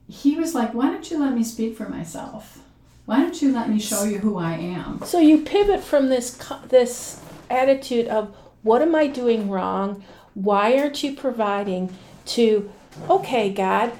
he 0.08 0.36
was 0.36 0.54
like 0.54 0.74
why 0.74 0.88
don't 0.88 1.10
you 1.10 1.18
let 1.18 1.34
me 1.34 1.44
speak 1.44 1.76
for 1.76 1.88
myself 1.88 2.58
why 3.06 3.20
don't 3.20 3.42
you 3.42 3.52
let 3.52 3.68
me 3.68 3.78
show 3.78 4.04
you 4.04 4.18
who 4.18 4.38
i 4.38 4.54
am 4.54 5.00
So 5.04 5.18
you 5.18 5.42
pivot 5.42 5.82
from 5.82 6.08
this 6.08 6.38
this 6.68 7.20
attitude 7.50 8.08
of 8.08 8.34
what 8.62 8.80
am 8.80 8.94
I 8.94 9.06
doing 9.06 9.50
wrong? 9.50 10.02
Why 10.32 10.78
aren't 10.78 11.02
you 11.02 11.14
providing? 11.14 11.94
To 12.26 12.70
okay, 13.10 13.52
God, 13.52 13.92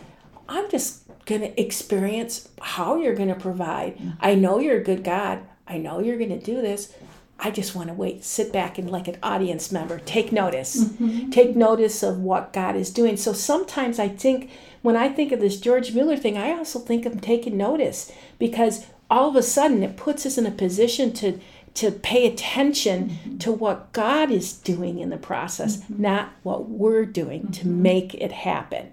I'm 0.49 0.71
just 0.71 1.04
going 1.27 1.41
to 1.41 1.61
experience 1.61 2.49
how 2.61 2.97
you're 2.97 3.15
going 3.15 3.29
to 3.29 3.35
provide. 3.35 3.97
Mm-hmm. 3.97 4.11
I 4.21 4.35
know 4.35 4.59
you're 4.59 4.81
a 4.81 4.85
good 4.85 5.05
God. 5.05 5.41
I 5.67 5.79
know 5.79 6.01
you're 6.01 6.19
going 6.19 6.39
to 6.39 6.45
do 6.45 6.61
this. 6.61 6.95
I 7.39 7.51
just 7.51 7.75
want 7.75 7.89
to 7.89 7.95
wait, 7.95 8.25
sit 8.25 8.53
back 8.53 8.79
and 8.79 8.91
like 8.91 9.09
an 9.09 9.19
audience 9.23 9.73
member, 9.73 9.99
take 9.99 10.33
notice. 10.33 10.85
Mm-hmm. 10.85 11.31
Take 11.31 11.57
notice 11.57 12.03
of 12.03 12.19
what 12.19 12.53
God 12.53 12.77
is 12.77 12.91
doing. 12.91 13.17
So 13.17 13.33
sometimes 13.33 13.99
I 13.99 14.09
think 14.09 14.51
when 14.83 14.97
I 14.97 15.09
think 15.09 15.33
of 15.33 15.41
this 15.41 15.61
George 15.61 15.93
Mueller 15.95 16.17
thing, 16.17 16.39
I 16.39 16.53
also 16.53 16.79
think 16.79 17.07
of 17.07 17.21
taking 17.21 17.57
notice 17.57 18.13
because 18.39 18.87
all 19.11 19.29
of 19.29 19.37
a 19.37 19.43
sudden 19.43 19.83
it 19.83 19.97
puts 19.97 20.25
us 20.27 20.39
in 20.39 20.47
a 20.47 20.51
position 20.51 21.13
to 21.15 21.41
to 21.75 21.91
pay 21.91 22.27
attention 22.27 23.11
mm-hmm. 23.11 23.39
to 23.39 23.53
what 23.53 23.93
God 23.93 24.31
is 24.31 24.53
doing 24.53 25.01
in 25.01 25.11
the 25.11 25.17
process, 25.17 25.79
mm-hmm. 25.79 26.03
not 26.03 26.31
what 26.45 26.69
we're 26.71 27.05
doing 27.05 27.51
to 27.53 27.61
mm-hmm. 27.63 27.83
make 27.83 28.15
it 28.15 28.31
happen. 28.31 28.93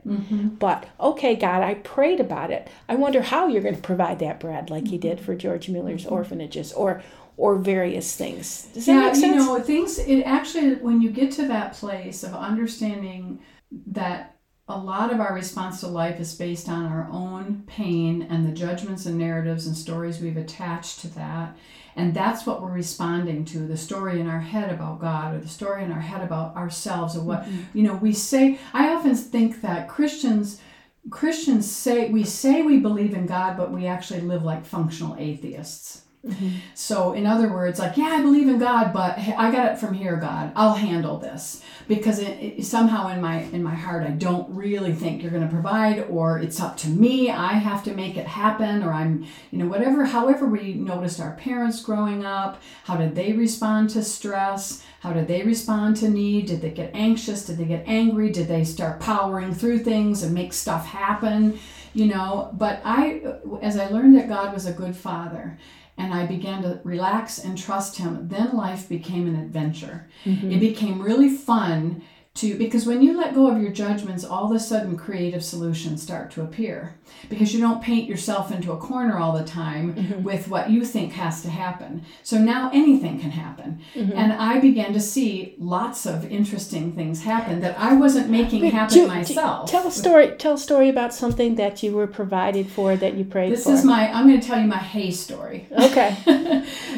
But 0.59 0.87
okay, 0.99 1.35
God, 1.35 1.61
I 1.61 1.75
prayed 1.75 2.19
about 2.19 2.49
it. 2.51 2.67
I 2.89 2.95
wonder 2.95 3.21
how 3.21 3.47
you're 3.47 3.61
going 3.61 3.75
to 3.75 3.81
provide 3.81 4.19
that 4.19 4.39
bread 4.39 4.69
like 4.69 4.91
you 4.91 4.97
did 4.97 5.19
for 5.19 5.35
George 5.35 5.69
Mueller's 5.69 6.05
orphanages 6.05 6.73
or 6.73 7.03
or 7.37 7.57
various 7.57 8.15
things. 8.15 8.67
Does 8.73 8.85
that 8.87 8.93
yeah, 8.93 9.01
make 9.01 9.15
sense? 9.15 9.35
you 9.35 9.35
know, 9.35 9.59
things. 9.59 9.99
It 9.99 10.23
actually, 10.23 10.75
when 10.75 11.01
you 11.01 11.09
get 11.09 11.31
to 11.33 11.47
that 11.47 11.73
place 11.73 12.23
of 12.23 12.33
understanding 12.33 13.39
that 13.87 14.35
a 14.67 14.77
lot 14.77 15.11
of 15.11 15.19
our 15.19 15.33
response 15.33 15.79
to 15.81 15.87
life 15.87 16.19
is 16.19 16.33
based 16.33 16.69
on 16.69 16.85
our 16.85 17.07
own 17.11 17.63
pain 17.67 18.21
and 18.29 18.45
the 18.45 18.51
judgments 18.51 19.05
and 19.05 19.17
narratives 19.17 19.67
and 19.67 19.75
stories 19.75 20.19
we've 20.19 20.37
attached 20.37 20.99
to 20.99 21.07
that. 21.15 21.57
And 21.95 22.13
that's 22.13 22.45
what 22.45 22.61
we're 22.61 22.71
responding 22.71 23.43
to 23.45 23.59
the 23.59 23.75
story 23.75 24.21
in 24.21 24.27
our 24.27 24.39
head 24.39 24.71
about 24.71 25.01
God 25.01 25.35
or 25.35 25.39
the 25.39 25.49
story 25.49 25.83
in 25.83 25.91
our 25.91 25.99
head 25.99 26.21
about 26.21 26.55
ourselves 26.55 27.17
or 27.17 27.21
what, 27.21 27.43
mm-hmm. 27.43 27.77
you 27.77 27.83
know, 27.83 27.95
we 27.95 28.13
say. 28.13 28.59
I 28.73 28.89
often 28.93 29.15
think 29.15 29.61
that 29.61 29.89
Christians. 29.89 30.61
Christians 31.09 31.69
say 31.69 32.09
we 32.09 32.23
say 32.23 32.61
we 32.61 32.77
believe 32.77 33.15
in 33.15 33.25
God, 33.25 33.57
but 33.57 33.71
we 33.71 33.87
actually 33.87 34.21
live 34.21 34.43
like 34.43 34.63
functional 34.63 35.15
atheists. 35.17 36.03
So, 36.73 37.13
in 37.13 37.25
other 37.25 37.47
words, 37.47 37.79
like, 37.79 37.97
yeah, 37.97 38.05
I 38.05 38.21
believe 38.21 38.47
in 38.47 38.57
God, 38.57 38.91
but 38.91 39.17
I 39.17 39.51
got 39.51 39.71
it 39.71 39.77
from 39.77 39.93
here, 39.93 40.15
God. 40.15 40.51
I'll 40.55 40.73
handle 40.73 41.17
this 41.17 41.61
because 41.87 42.19
it, 42.19 42.39
it, 42.39 42.65
somehow 42.65 43.09
in 43.09 43.21
my 43.21 43.41
in 43.43 43.61
my 43.61 43.75
heart, 43.75 44.03
I 44.03 44.11
don't 44.11 44.49
really 44.49 44.93
think 44.93 45.21
you're 45.21 45.31
going 45.31 45.47
to 45.47 45.53
provide, 45.53 46.05
or 46.09 46.39
it's 46.39 46.59
up 46.59 46.77
to 46.77 46.89
me. 46.89 47.29
I 47.29 47.53
have 47.53 47.83
to 47.83 47.93
make 47.93 48.17
it 48.17 48.25
happen, 48.25 48.83
or 48.83 48.91
I'm, 48.91 49.25
you 49.51 49.59
know, 49.59 49.67
whatever. 49.67 50.05
However, 50.05 50.45
we 50.45 50.73
noticed 50.73 51.19
our 51.19 51.33
parents 51.33 51.81
growing 51.81 52.25
up. 52.25 52.61
How 52.85 52.97
did 52.97 53.15
they 53.15 53.33
respond 53.33 53.89
to 53.91 54.03
stress? 54.03 54.83
How 55.01 55.13
did 55.13 55.27
they 55.27 55.43
respond 55.43 55.97
to 55.97 56.09
need? 56.09 56.47
Did 56.47 56.61
they 56.61 56.71
get 56.71 56.91
anxious? 56.93 57.45
Did 57.45 57.57
they 57.57 57.65
get 57.65 57.83
angry? 57.87 58.31
Did 58.31 58.47
they 58.47 58.63
start 58.63 58.99
powering 58.99 59.53
through 59.53 59.79
things 59.79 60.23
and 60.23 60.33
make 60.33 60.53
stuff 60.53 60.85
happen? 60.85 61.59
You 61.93 62.05
know, 62.05 62.51
but 62.53 62.81
I, 62.85 63.21
as 63.61 63.77
I 63.77 63.87
learned 63.87 64.15
that 64.15 64.29
God 64.29 64.53
was 64.53 64.65
a 64.65 64.71
good 64.71 64.95
father 64.95 65.57
and 65.97 66.13
I 66.13 66.25
began 66.25 66.61
to 66.63 66.79
relax 66.83 67.37
and 67.37 67.57
trust 67.57 67.97
him, 67.97 68.27
then 68.29 68.55
life 68.55 68.89
became 68.89 69.27
an 69.27 69.35
adventure. 69.35 70.07
Mm-hmm. 70.25 70.51
It 70.51 70.59
became 70.59 71.01
really 71.01 71.29
fun 71.29 72.03
to 72.33 72.57
because 72.57 72.85
when 72.85 73.01
you 73.01 73.17
let 73.17 73.35
go 73.35 73.51
of 73.51 73.61
your 73.61 73.71
judgments, 73.71 74.23
all 74.23 74.45
of 74.45 74.51
a 74.55 74.59
sudden 74.59 74.97
creative 74.97 75.43
solutions 75.43 76.01
start 76.01 76.31
to 76.31 76.41
appear 76.41 76.95
because 77.29 77.53
you 77.53 77.59
don't 77.59 77.83
paint 77.83 78.07
yourself 78.07 78.51
into 78.51 78.71
a 78.71 78.77
corner 78.77 79.17
all 79.17 79.37
the 79.37 79.43
time 79.43 79.93
mm-hmm. 79.93 80.23
with 80.23 80.47
what 80.47 80.69
you 80.69 80.85
think 80.85 81.11
has 81.11 81.41
to 81.41 81.49
happen. 81.49 82.05
So 82.23 82.37
now 82.37 82.69
anything 82.73 83.19
can 83.19 83.31
happen. 83.31 83.81
Mm-hmm. 83.93 84.13
And 84.13 84.31
I 84.33 84.59
began 84.59 84.93
to 84.93 85.01
see 85.01 85.55
lots 85.59 86.05
of 86.05 86.31
interesting 86.31 86.93
things 86.93 87.23
happen 87.23 87.59
that 87.61 87.77
I 87.77 87.93
wasn't 87.93 88.29
making 88.29 88.63
happen 88.65 88.93
Do- 88.93 89.01
do- 89.01 89.07
myself. 89.07 89.69
Tell 89.69 89.85
a 89.87 89.91
story. 89.91 90.31
Tell 90.37 90.53
a 90.53 90.57
story 90.57 90.87
about 90.87 91.13
something 91.13 91.55
that 91.55 91.83
you 91.83 91.91
were 91.91 92.07
provided 92.07 92.71
for 92.71 92.95
that 92.95 93.15
you 93.15 93.25
prayed 93.25 93.51
this 93.51 93.65
for. 93.65 93.73
is 93.73 93.83
my 93.83 94.11
I'm 94.11 94.27
going 94.27 94.39
to 94.39 94.47
tell 94.47 94.59
you 94.59 94.67
my 94.67 94.77
hay 94.77 95.11
story. 95.11 95.67
okay. 95.71 96.15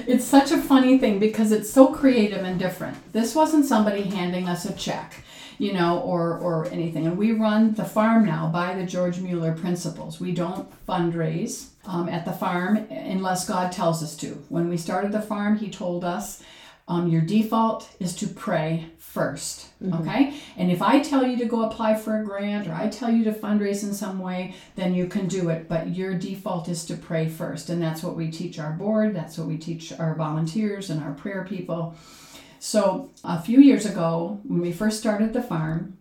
it's 0.07 0.25
such 0.25 0.51
a 0.51 0.57
funny 0.57 0.97
thing 0.99 1.19
because 1.19 1.51
it's 1.51 1.69
so 1.69 1.87
creative 1.87 2.43
and 2.43 2.59
different. 2.59 2.97
This 3.13 3.35
wasn't 3.35 3.65
somebody 3.65 4.03
handing 4.03 4.47
us 4.47 4.65
a 4.65 4.73
check, 4.73 5.23
you 5.57 5.73
know, 5.73 5.99
or 5.99 6.37
or 6.37 6.67
anything. 6.67 7.05
And 7.07 7.17
we 7.17 7.31
run 7.31 7.73
the 7.73 7.85
farm 7.85 8.25
now 8.25 8.47
by 8.47 8.75
the 8.75 8.85
George 8.85 9.19
Mueller 9.19 9.53
principles. 9.53 10.19
We 10.19 10.31
don't 10.31 10.69
fundraise 10.87 11.67
um, 11.85 12.09
at 12.09 12.25
the 12.25 12.33
farm 12.33 12.77
unless 12.89 13.47
God 13.47 13.71
tells 13.71 14.03
us 14.03 14.15
to. 14.17 14.43
When 14.49 14.69
we 14.69 14.77
started 14.77 15.11
the 15.11 15.21
farm, 15.21 15.57
He 15.57 15.69
told 15.69 16.03
us. 16.03 16.43
Um, 16.85 17.07
your 17.07 17.21
default 17.21 17.89
is 18.01 18.13
to 18.17 18.27
pray 18.27 18.91
1st 19.13 19.67
okay? 19.93 20.33
And 20.57 20.71
if 20.71 20.81
I 20.81 20.99
tell 20.99 21.25
you 21.25 21.37
to 21.37 21.45
go 21.45 21.63
apply 21.63 21.95
for 21.95 22.19
a 22.19 22.23
grant 22.23 22.67
or 22.67 22.73
I 22.73 22.87
tell 22.87 23.11
you 23.11 23.23
to 23.25 23.31
fundraise 23.31 23.83
in 23.83 23.93
some 23.93 24.19
way, 24.19 24.55
then 24.75 24.93
you 24.93 25.07
can 25.07 25.27
do 25.27 25.49
it. 25.49 25.67
But 25.67 25.95
your 25.95 26.13
default 26.13 26.69
is 26.69 26.85
to 26.85 26.95
pray 26.95 27.27
first. 27.27 27.69
And 27.69 27.81
that's 27.81 28.03
what 28.03 28.15
we 28.15 28.31
teach 28.31 28.59
our 28.59 28.71
board, 28.71 29.15
that's 29.15 29.37
what 29.37 29.47
we 29.47 29.57
teach 29.57 29.93
our 29.93 30.15
volunteers 30.15 30.89
and 30.89 31.03
our 31.03 31.13
prayer 31.13 31.45
people. 31.47 31.95
So 32.65 33.11
a 33.25 33.41
few 33.41 33.59
years 33.59 33.85
ago, 33.85 34.39
when 34.45 34.61
we 34.61 34.71
first 34.71 34.97
started 34.97 35.33
the 35.33 35.43
farm, 35.43 35.97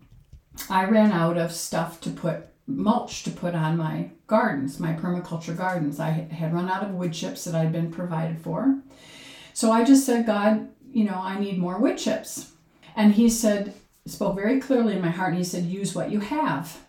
I 0.69 0.85
ran 0.85 1.11
out 1.11 1.37
of 1.37 1.51
stuff 1.51 1.99
to 1.99 2.09
put 2.09 2.47
mulch 2.65 3.23
to 3.23 3.31
put 3.31 3.53
on 3.53 3.75
my 3.75 4.11
gardens, 4.27 4.79
my 4.79 4.93
permaculture 4.93 5.57
gardens. 5.57 5.99
I 5.99 6.11
had 6.11 6.53
run 6.53 6.69
out 6.69 6.83
of 6.83 6.91
wood 6.91 7.11
chips 7.11 7.43
that 7.43 7.53
I'd 7.53 7.73
been 7.73 7.91
provided 7.91 8.39
for. 8.39 8.79
So 9.53 9.73
I 9.73 9.83
just 9.83 10.05
said, 10.05 10.25
God, 10.25 10.69
you 10.93 11.03
know, 11.03 11.19
I 11.21 11.37
need 11.37 11.57
more 11.57 11.79
wood 11.79 11.97
chips. 11.97 12.53
And 12.95 13.15
he 13.15 13.29
said, 13.29 13.73
spoke 14.05 14.37
very 14.37 14.61
clearly 14.61 14.95
in 14.95 15.01
my 15.01 15.09
heart, 15.09 15.31
and 15.31 15.39
he 15.39 15.43
said, 15.43 15.65
use 15.65 15.93
what 15.93 16.11
you 16.11 16.21
have. 16.21 16.79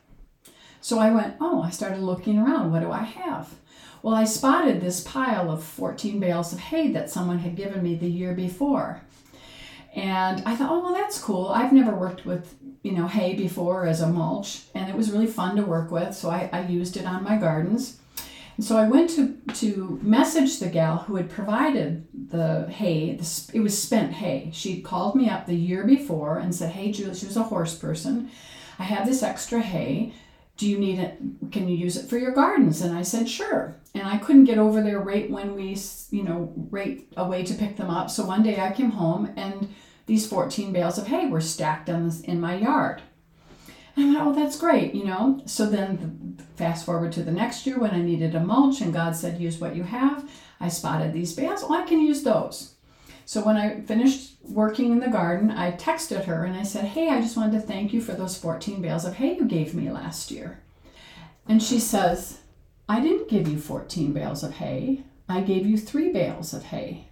So 0.82 1.00
I 1.00 1.10
went, 1.10 1.34
oh, 1.40 1.62
I 1.62 1.70
started 1.70 1.98
looking 1.98 2.38
around. 2.38 2.70
What 2.70 2.82
do 2.82 2.92
I 2.92 3.02
have? 3.02 3.52
Well, 4.04 4.14
I 4.14 4.22
spotted 4.22 4.80
this 4.80 5.02
pile 5.02 5.50
of 5.50 5.64
14 5.64 6.20
bales 6.20 6.52
of 6.52 6.60
hay 6.60 6.92
that 6.92 7.10
someone 7.10 7.40
had 7.40 7.56
given 7.56 7.82
me 7.82 7.96
the 7.96 8.06
year 8.06 8.34
before. 8.34 9.02
And 9.94 10.42
I 10.44 10.56
thought, 10.56 10.70
oh, 10.70 10.80
well, 10.80 10.92
that's 10.92 11.20
cool. 11.20 11.48
I've 11.48 11.72
never 11.72 11.94
worked 11.94 12.26
with, 12.26 12.54
you 12.82 12.92
know, 12.92 13.06
hay 13.06 13.34
before 13.34 13.86
as 13.86 14.00
a 14.00 14.08
mulch, 14.08 14.62
and 14.74 14.90
it 14.90 14.96
was 14.96 15.12
really 15.12 15.26
fun 15.26 15.54
to 15.56 15.62
work 15.62 15.90
with. 15.90 16.14
So 16.14 16.30
I, 16.30 16.50
I 16.52 16.66
used 16.66 16.96
it 16.96 17.06
on 17.06 17.22
my 17.22 17.36
gardens. 17.36 17.98
And 18.56 18.64
so 18.64 18.76
I 18.76 18.88
went 18.88 19.10
to, 19.10 19.36
to 19.54 19.98
message 20.02 20.58
the 20.58 20.68
gal 20.68 20.98
who 20.98 21.16
had 21.16 21.30
provided 21.30 22.06
the 22.30 22.66
hay. 22.70 23.14
The, 23.14 23.50
it 23.52 23.60
was 23.60 23.80
spent 23.80 24.12
hay. 24.12 24.50
She 24.52 24.80
called 24.80 25.16
me 25.16 25.28
up 25.28 25.46
the 25.46 25.56
year 25.56 25.84
before 25.84 26.38
and 26.38 26.54
said, 26.54 26.72
hey, 26.72 26.92
Julie, 26.92 27.14
she 27.14 27.26
was 27.26 27.36
a 27.36 27.44
horse 27.44 27.76
person. 27.76 28.30
I 28.78 28.84
have 28.84 29.06
this 29.06 29.22
extra 29.22 29.60
hay. 29.60 30.12
Do 30.56 30.68
you 30.68 30.78
need 30.78 30.98
it? 30.98 31.18
Can 31.50 31.68
you 31.68 31.76
use 31.76 31.96
it 31.96 32.08
for 32.08 32.16
your 32.16 32.32
gardens? 32.32 32.80
And 32.80 32.96
I 32.96 33.02
said, 33.02 33.28
sure. 33.28 33.76
And 33.94 34.06
I 34.06 34.18
couldn't 34.18 34.44
get 34.44 34.58
over 34.58 34.80
there 34.82 35.00
right 35.00 35.30
when 35.30 35.54
we, 35.54 35.76
you 36.10 36.22
know, 36.22 36.52
right 36.70 37.06
away 37.16 37.44
to 37.44 37.54
pick 37.54 37.76
them 37.76 37.90
up. 37.90 38.10
So 38.10 38.24
one 38.24 38.42
day 38.42 38.60
I 38.60 38.72
came 38.72 38.92
home 38.92 39.32
and 39.36 39.74
these 40.06 40.26
14 40.26 40.72
bales 40.72 40.98
of 40.98 41.08
hay 41.08 41.28
were 41.28 41.40
stacked 41.40 41.88
on 41.88 42.04
this, 42.04 42.20
in 42.20 42.40
my 42.40 42.56
yard. 42.56 43.02
And 43.96 44.10
I 44.10 44.20
thought 44.20 44.26
oh, 44.28 44.34
that's 44.34 44.58
great, 44.58 44.94
you 44.94 45.04
know. 45.04 45.40
So 45.46 45.66
then, 45.66 46.38
fast 46.56 46.84
forward 46.84 47.12
to 47.12 47.22
the 47.22 47.30
next 47.30 47.66
year 47.66 47.78
when 47.78 47.92
I 47.92 48.02
needed 48.02 48.34
a 48.34 48.40
mulch, 48.40 48.80
and 48.80 48.92
God 48.92 49.14
said, 49.14 49.40
use 49.40 49.58
what 49.58 49.76
you 49.76 49.84
have. 49.84 50.28
I 50.60 50.68
spotted 50.68 51.12
these 51.12 51.34
bales. 51.34 51.62
Oh, 51.62 51.72
I 51.72 51.86
can 51.86 52.00
use 52.00 52.22
those. 52.24 52.73
So 53.26 53.42
when 53.42 53.56
I 53.56 53.80
finished 53.80 54.34
working 54.42 54.92
in 54.92 55.00
the 55.00 55.08
garden, 55.08 55.50
I 55.50 55.72
texted 55.72 56.24
her 56.24 56.44
and 56.44 56.56
I 56.56 56.62
said, 56.62 56.84
hey, 56.84 57.08
I 57.08 57.20
just 57.20 57.36
wanted 57.36 57.52
to 57.52 57.66
thank 57.66 57.92
you 57.92 58.00
for 58.00 58.12
those 58.12 58.36
14 58.36 58.82
bales 58.82 59.04
of 59.04 59.14
hay 59.14 59.36
you 59.36 59.46
gave 59.46 59.74
me 59.74 59.90
last 59.90 60.30
year. 60.30 60.60
And 61.48 61.62
she 61.62 61.78
says, 61.78 62.40
I 62.88 63.00
didn't 63.00 63.28
give 63.28 63.48
you 63.48 63.58
14 63.58 64.12
bales 64.12 64.42
of 64.42 64.52
hay. 64.52 65.04
I 65.28 65.40
gave 65.40 65.66
you 65.66 65.78
three 65.78 66.12
bales 66.12 66.52
of 66.52 66.64
hay. 66.64 67.08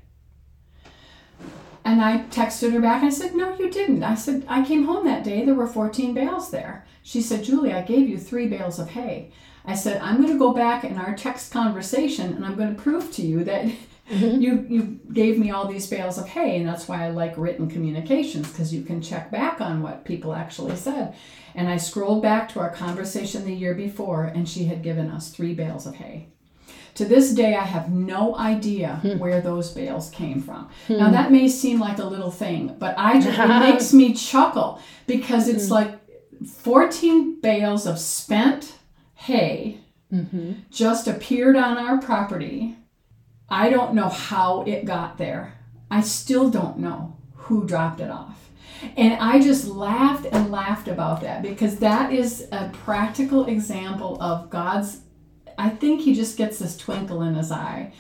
And 1.84 2.00
I 2.00 2.24
texted 2.30 2.72
her 2.72 2.80
back 2.80 3.02
and 3.02 3.08
I 3.08 3.14
said, 3.14 3.34
No, 3.34 3.56
you 3.58 3.70
didn't. 3.70 4.04
I 4.04 4.14
said, 4.14 4.44
I 4.48 4.64
came 4.64 4.84
home 4.84 5.04
that 5.06 5.24
day, 5.24 5.44
there 5.44 5.54
were 5.54 5.66
14 5.66 6.14
bales 6.14 6.50
there. 6.50 6.86
She 7.02 7.20
said, 7.20 7.42
Julie, 7.42 7.72
I 7.72 7.82
gave 7.82 8.08
you 8.08 8.18
three 8.18 8.46
bales 8.46 8.78
of 8.78 8.90
hay. 8.90 9.32
I 9.64 9.74
said, 9.74 10.00
I'm 10.00 10.16
going 10.16 10.32
to 10.32 10.38
go 10.38 10.52
back 10.52 10.84
in 10.84 10.98
our 10.98 11.14
text 11.14 11.52
conversation 11.52 12.32
and 12.32 12.44
I'm 12.44 12.56
going 12.56 12.74
to 12.74 12.80
prove 12.80 13.12
to 13.12 13.22
you 13.22 13.44
that 13.44 13.66
Mm-hmm. 14.12 14.40
you, 14.40 14.66
you 14.68 15.00
gave 15.12 15.38
me 15.38 15.50
all 15.50 15.66
these 15.66 15.88
bales 15.88 16.18
of 16.18 16.28
hay. 16.28 16.58
And 16.58 16.68
that's 16.68 16.86
why 16.86 17.06
I 17.06 17.10
like 17.10 17.34
written 17.36 17.68
communications 17.68 18.48
because 18.48 18.72
you 18.72 18.82
can 18.82 19.00
check 19.00 19.30
back 19.30 19.60
on 19.60 19.82
what 19.82 20.04
people 20.04 20.34
actually 20.34 20.76
said. 20.76 21.14
And 21.54 21.68
I 21.68 21.78
scrolled 21.78 22.22
back 22.22 22.48
to 22.50 22.60
our 22.60 22.70
conversation 22.70 23.44
the 23.44 23.54
year 23.54 23.74
before 23.74 24.24
and 24.24 24.48
she 24.48 24.64
had 24.64 24.82
given 24.82 25.10
us 25.10 25.30
three 25.30 25.54
bales 25.54 25.86
of 25.86 25.96
hay. 25.96 26.28
To 26.96 27.06
this 27.06 27.32
day, 27.32 27.54
I 27.54 27.64
have 27.64 27.90
no 27.90 28.36
idea 28.36 28.96
hmm. 29.00 29.18
where 29.18 29.40
those 29.40 29.72
bales 29.72 30.10
came 30.10 30.42
from. 30.42 30.68
Hmm. 30.88 30.98
Now, 30.98 31.10
that 31.10 31.32
may 31.32 31.48
seem 31.48 31.80
like 31.80 31.98
a 31.98 32.04
little 32.04 32.30
thing, 32.30 32.76
but 32.78 32.94
I 32.98 33.18
just, 33.18 33.38
it 33.38 33.48
makes 33.72 33.94
me 33.94 34.12
chuckle 34.12 34.78
because 35.06 35.48
it's 35.48 35.68
hmm. 35.68 35.74
like 35.74 35.98
14 36.46 37.40
bales 37.40 37.86
of 37.86 37.98
spent 37.98 38.74
hay 39.14 39.80
mm-hmm. 40.12 40.52
just 40.70 41.08
appeared 41.08 41.56
on 41.56 41.78
our 41.78 41.98
property. 41.98 42.76
I 43.52 43.68
don't 43.68 43.92
know 43.92 44.08
how 44.08 44.62
it 44.62 44.86
got 44.86 45.18
there. 45.18 45.58
I 45.90 46.00
still 46.00 46.48
don't 46.48 46.78
know 46.78 47.18
who 47.34 47.66
dropped 47.66 48.00
it 48.00 48.10
off. 48.10 48.48
And 48.96 49.12
I 49.20 49.40
just 49.40 49.66
laughed 49.68 50.26
and 50.32 50.50
laughed 50.50 50.88
about 50.88 51.20
that 51.20 51.42
because 51.42 51.76
that 51.80 52.14
is 52.14 52.48
a 52.50 52.70
practical 52.72 53.44
example 53.44 54.20
of 54.22 54.48
God's. 54.48 55.02
I 55.58 55.68
think 55.68 56.00
he 56.00 56.14
just 56.14 56.38
gets 56.38 56.58
this 56.58 56.78
twinkle 56.78 57.20
in 57.20 57.34
his 57.34 57.52
eye 57.52 57.92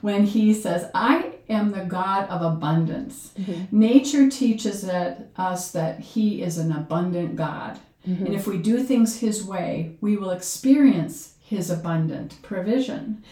when 0.00 0.24
he 0.24 0.52
says, 0.52 0.90
I 0.92 1.36
am 1.48 1.70
the 1.70 1.84
God 1.84 2.28
of 2.28 2.42
abundance. 2.42 3.32
Mm-hmm. 3.38 3.78
Nature 3.78 4.28
teaches 4.28 4.82
that, 4.82 5.30
us 5.36 5.70
that 5.70 6.00
he 6.00 6.42
is 6.42 6.58
an 6.58 6.72
abundant 6.72 7.36
God. 7.36 7.78
Mm-hmm. 8.06 8.26
And 8.26 8.34
if 8.34 8.48
we 8.48 8.58
do 8.58 8.82
things 8.82 9.20
his 9.20 9.44
way, 9.44 9.96
we 10.00 10.16
will 10.16 10.30
experience 10.30 11.34
his 11.38 11.70
abundant 11.70 12.42
provision. 12.42 13.22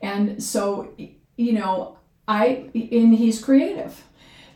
And 0.00 0.42
so, 0.42 0.92
you 1.38 1.52
know, 1.52 1.96
I, 2.26 2.68
and 2.74 3.14
he's 3.14 3.42
creative. 3.42 4.04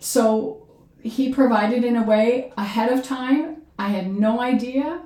So 0.01 0.69
he 1.01 1.33
provided 1.33 1.85
in 1.85 1.97
a 1.97 2.03
way 2.03 2.53
ahead 2.59 2.93
of 2.93 3.03
time. 3.03 3.63
I 3.79 3.89
had 3.89 4.13
no 4.13 4.41
idea, 4.41 5.01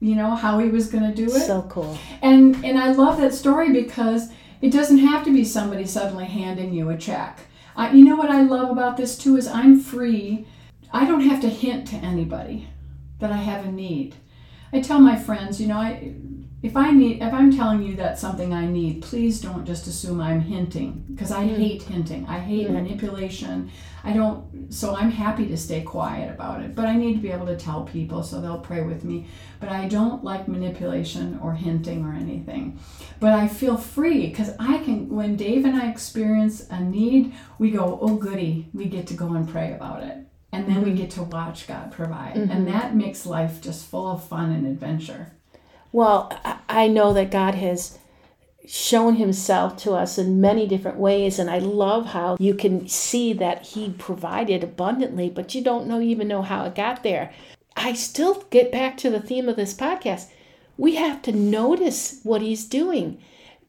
you 0.00 0.16
know, 0.16 0.34
how 0.34 0.58
he 0.58 0.68
was 0.68 0.88
going 0.88 1.08
to 1.08 1.14
do 1.14 1.24
it. 1.34 1.46
So 1.46 1.62
cool. 1.62 1.96
And 2.20 2.62
and 2.64 2.78
I 2.78 2.92
love 2.92 3.18
that 3.18 3.32
story 3.32 3.72
because 3.72 4.28
it 4.60 4.70
doesn't 4.72 4.98
have 4.98 5.24
to 5.24 5.32
be 5.32 5.44
somebody 5.44 5.86
suddenly 5.86 6.26
handing 6.26 6.74
you 6.74 6.90
a 6.90 6.96
check. 6.98 7.40
I, 7.76 7.92
you 7.92 8.04
know 8.04 8.16
what 8.16 8.30
I 8.30 8.42
love 8.42 8.70
about 8.70 8.96
this 8.96 9.16
too 9.16 9.36
is 9.36 9.46
I'm 9.46 9.80
free. 9.80 10.46
I 10.92 11.04
don't 11.04 11.20
have 11.20 11.40
to 11.42 11.48
hint 11.48 11.86
to 11.88 11.96
anybody 11.96 12.68
that 13.20 13.30
I 13.30 13.36
have 13.36 13.64
a 13.64 13.72
need. 13.72 14.16
I 14.72 14.80
tell 14.80 14.98
my 14.98 15.16
friends, 15.16 15.60
you 15.60 15.68
know, 15.68 15.78
I 15.78 16.14
if 16.66 16.76
I 16.76 16.90
need 16.90 17.22
if 17.22 17.32
I'm 17.32 17.56
telling 17.56 17.80
you 17.80 17.94
that 17.96 18.18
something 18.18 18.52
I 18.52 18.66
need, 18.66 19.00
please 19.00 19.40
don't 19.40 19.64
just 19.64 19.86
assume 19.86 20.20
I'm 20.20 20.40
hinting 20.40 21.04
because 21.08 21.30
I 21.30 21.44
mm. 21.44 21.56
hate 21.56 21.82
hinting. 21.84 22.26
I 22.26 22.40
hate 22.40 22.66
mm. 22.66 22.72
manipulation. 22.72 23.70
I 24.02 24.12
don't 24.12 24.72
so 24.74 24.96
I'm 24.96 25.12
happy 25.12 25.46
to 25.46 25.56
stay 25.56 25.82
quiet 25.82 26.28
about 26.28 26.62
it, 26.62 26.74
but 26.74 26.86
I 26.86 26.96
need 26.96 27.14
to 27.14 27.20
be 27.20 27.30
able 27.30 27.46
to 27.46 27.56
tell 27.56 27.84
people 27.84 28.24
so 28.24 28.40
they'll 28.40 28.58
pray 28.58 28.82
with 28.82 29.04
me. 29.04 29.28
But 29.60 29.68
I 29.68 29.86
don't 29.86 30.24
like 30.24 30.48
manipulation 30.48 31.38
or 31.40 31.54
hinting 31.54 32.04
or 32.04 32.14
anything. 32.14 32.80
But 33.20 33.32
I 33.32 33.46
feel 33.46 33.76
free 33.76 34.28
cuz 34.32 34.50
I 34.58 34.78
can 34.78 35.08
when 35.08 35.36
Dave 35.36 35.64
and 35.64 35.80
I 35.80 35.88
experience 35.88 36.66
a 36.68 36.80
need, 36.80 37.32
we 37.60 37.70
go, 37.70 37.96
"Oh 38.02 38.16
goody, 38.16 38.68
we 38.74 38.86
get 38.86 39.06
to 39.06 39.14
go 39.14 39.34
and 39.34 39.48
pray 39.48 39.72
about 39.72 40.02
it." 40.02 40.16
And 40.50 40.66
then 40.66 40.76
mm-hmm. 40.76 40.90
we 40.90 41.00
get 41.02 41.10
to 41.12 41.22
watch 41.22 41.68
God 41.68 41.92
provide. 41.92 42.34
Mm-hmm. 42.34 42.50
And 42.50 42.66
that 42.66 42.96
makes 42.96 43.24
life 43.24 43.60
just 43.60 43.86
full 43.86 44.10
of 44.10 44.24
fun 44.24 44.50
and 44.50 44.66
adventure. 44.66 45.32
Well, 45.92 46.30
I 46.68 46.88
know 46.88 47.12
that 47.12 47.30
God 47.30 47.54
has 47.54 47.98
shown 48.66 49.16
himself 49.16 49.76
to 49.76 49.92
us 49.92 50.18
in 50.18 50.40
many 50.40 50.66
different 50.66 50.98
ways 50.98 51.38
and 51.38 51.48
I 51.48 51.58
love 51.58 52.06
how 52.06 52.36
you 52.40 52.54
can 52.54 52.88
see 52.88 53.32
that 53.34 53.64
he 53.64 53.90
provided 53.90 54.64
abundantly 54.64 55.30
but 55.30 55.54
you 55.54 55.62
don't 55.62 55.86
know 55.86 56.00
even 56.00 56.26
know 56.26 56.42
how 56.42 56.64
it 56.64 56.74
got 56.74 57.02
there. 57.02 57.32
I 57.76 57.92
still 57.92 58.42
get 58.50 58.72
back 58.72 58.96
to 58.98 59.10
the 59.10 59.20
theme 59.20 59.48
of 59.48 59.56
this 59.56 59.74
podcast. 59.74 60.28
We 60.76 60.96
have 60.96 61.22
to 61.22 61.32
notice 61.32 62.20
what 62.22 62.42
he's 62.42 62.64
doing. 62.64 63.22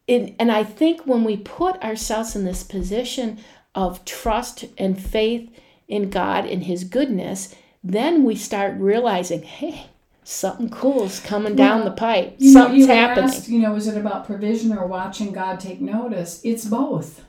And, 0.08 0.34
and 0.38 0.50
I 0.50 0.64
think 0.64 1.02
when 1.06 1.24
we 1.24 1.36
put 1.36 1.82
ourselves 1.82 2.34
in 2.34 2.44
this 2.44 2.62
position 2.62 3.38
of 3.74 4.04
trust 4.04 4.64
and 4.78 5.00
faith 5.00 5.50
in 5.86 6.10
God 6.10 6.46
and 6.46 6.64
his 6.64 6.84
goodness, 6.84 7.54
then 7.84 8.24
we 8.24 8.34
start 8.34 8.74
realizing, 8.78 9.42
hey, 9.42 9.86
something 10.28 10.68
cool 10.68 11.04
is 11.04 11.20
coming 11.20 11.56
down 11.56 11.86
the 11.86 11.90
pipe. 11.90 12.34
You 12.36 12.52
Something's 12.52 12.86
know, 12.86 12.92
you 12.92 13.00
happening. 13.00 13.30
Asked, 13.30 13.48
you 13.48 13.60
know, 13.60 13.74
is 13.76 13.86
it 13.86 13.96
about 13.96 14.26
provision 14.26 14.76
or 14.76 14.86
watching 14.86 15.32
God 15.32 15.58
take 15.58 15.80
notice? 15.80 16.42
It's 16.44 16.66
both. 16.66 17.24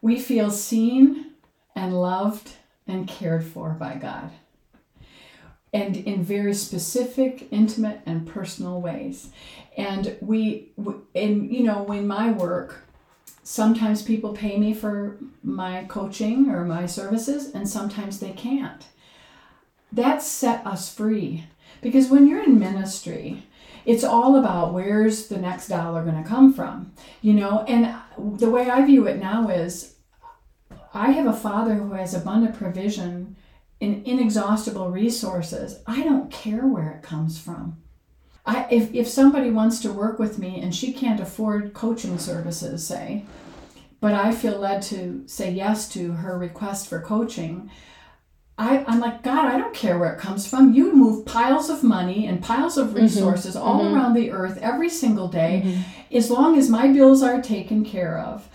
We 0.00 0.18
feel 0.18 0.50
seen 0.50 1.32
and 1.76 2.00
loved 2.00 2.52
and 2.86 3.06
cared 3.06 3.44
for 3.44 3.70
by 3.70 3.96
God. 3.96 4.30
And 5.74 5.94
in 5.94 6.24
very 6.24 6.54
specific, 6.54 7.48
intimate, 7.50 8.00
and 8.06 8.26
personal 8.26 8.80
ways. 8.80 9.28
And 9.76 10.16
we, 10.22 10.72
and 11.14 11.52
you 11.52 11.64
know, 11.64 11.90
in 11.92 12.06
my 12.06 12.30
work, 12.30 12.84
sometimes 13.42 14.00
people 14.00 14.32
pay 14.32 14.58
me 14.58 14.72
for 14.72 15.18
my 15.42 15.84
coaching 15.84 16.48
or 16.48 16.64
my 16.64 16.86
services, 16.86 17.54
and 17.54 17.68
sometimes 17.68 18.20
they 18.20 18.32
can't. 18.32 18.86
That 19.92 20.22
set 20.22 20.66
us 20.66 20.92
free 20.92 21.44
because 21.80 22.08
when 22.08 22.28
you're 22.28 22.42
in 22.42 22.58
ministry, 22.58 23.44
it's 23.84 24.04
all 24.04 24.36
about 24.36 24.72
where's 24.72 25.28
the 25.28 25.38
next 25.38 25.68
dollar 25.68 26.04
going 26.04 26.22
to 26.22 26.28
come 26.28 26.52
from, 26.52 26.92
you 27.20 27.32
know? 27.32 27.64
And 27.66 27.94
the 28.38 28.50
way 28.50 28.70
I 28.70 28.84
view 28.84 29.06
it 29.06 29.18
now 29.18 29.48
is 29.48 29.94
I 30.94 31.12
have 31.12 31.26
a 31.26 31.32
father 31.32 31.74
who 31.74 31.92
has 31.92 32.14
abundant 32.14 32.56
provision 32.56 33.36
and 33.80 34.06
inexhaustible 34.06 34.90
resources. 34.90 35.80
I 35.86 36.02
don't 36.04 36.30
care 36.30 36.66
where 36.66 36.92
it 36.92 37.02
comes 37.02 37.40
from. 37.40 37.82
I, 38.44 38.66
if, 38.70 38.92
if 38.94 39.08
somebody 39.08 39.50
wants 39.50 39.80
to 39.80 39.92
work 39.92 40.18
with 40.18 40.38
me 40.38 40.60
and 40.60 40.74
she 40.74 40.92
can't 40.92 41.20
afford 41.20 41.74
coaching 41.74 42.18
services, 42.18 42.86
say, 42.86 43.24
but 44.00 44.14
I 44.14 44.32
feel 44.32 44.58
led 44.58 44.82
to 44.82 45.22
say 45.26 45.52
yes 45.52 45.88
to 45.90 46.12
her 46.12 46.36
request 46.36 46.88
for 46.88 47.00
coaching, 47.00 47.70
I, 48.58 48.84
I'm 48.86 49.00
like, 49.00 49.22
God, 49.22 49.46
I 49.46 49.58
don't 49.58 49.74
care 49.74 49.98
where 49.98 50.12
it 50.12 50.20
comes 50.20 50.46
from. 50.46 50.74
You 50.74 50.94
move 50.94 51.24
piles 51.24 51.70
of 51.70 51.82
money 51.82 52.26
and 52.26 52.42
piles 52.42 52.76
of 52.76 52.88
mm-hmm. 52.88 52.98
resources 52.98 53.54
mm-hmm. 53.54 53.66
all 53.66 53.82
mm-hmm. 53.82 53.94
around 53.94 54.14
the 54.14 54.30
earth 54.30 54.58
every 54.60 54.88
single 54.88 55.28
day. 55.28 55.62
Mm-hmm. 55.64 56.16
As 56.16 56.30
long 56.30 56.58
as 56.58 56.68
my 56.68 56.88
bills 56.88 57.22
are 57.22 57.40
taken 57.40 57.84
care 57.84 58.18
of, 58.18 58.48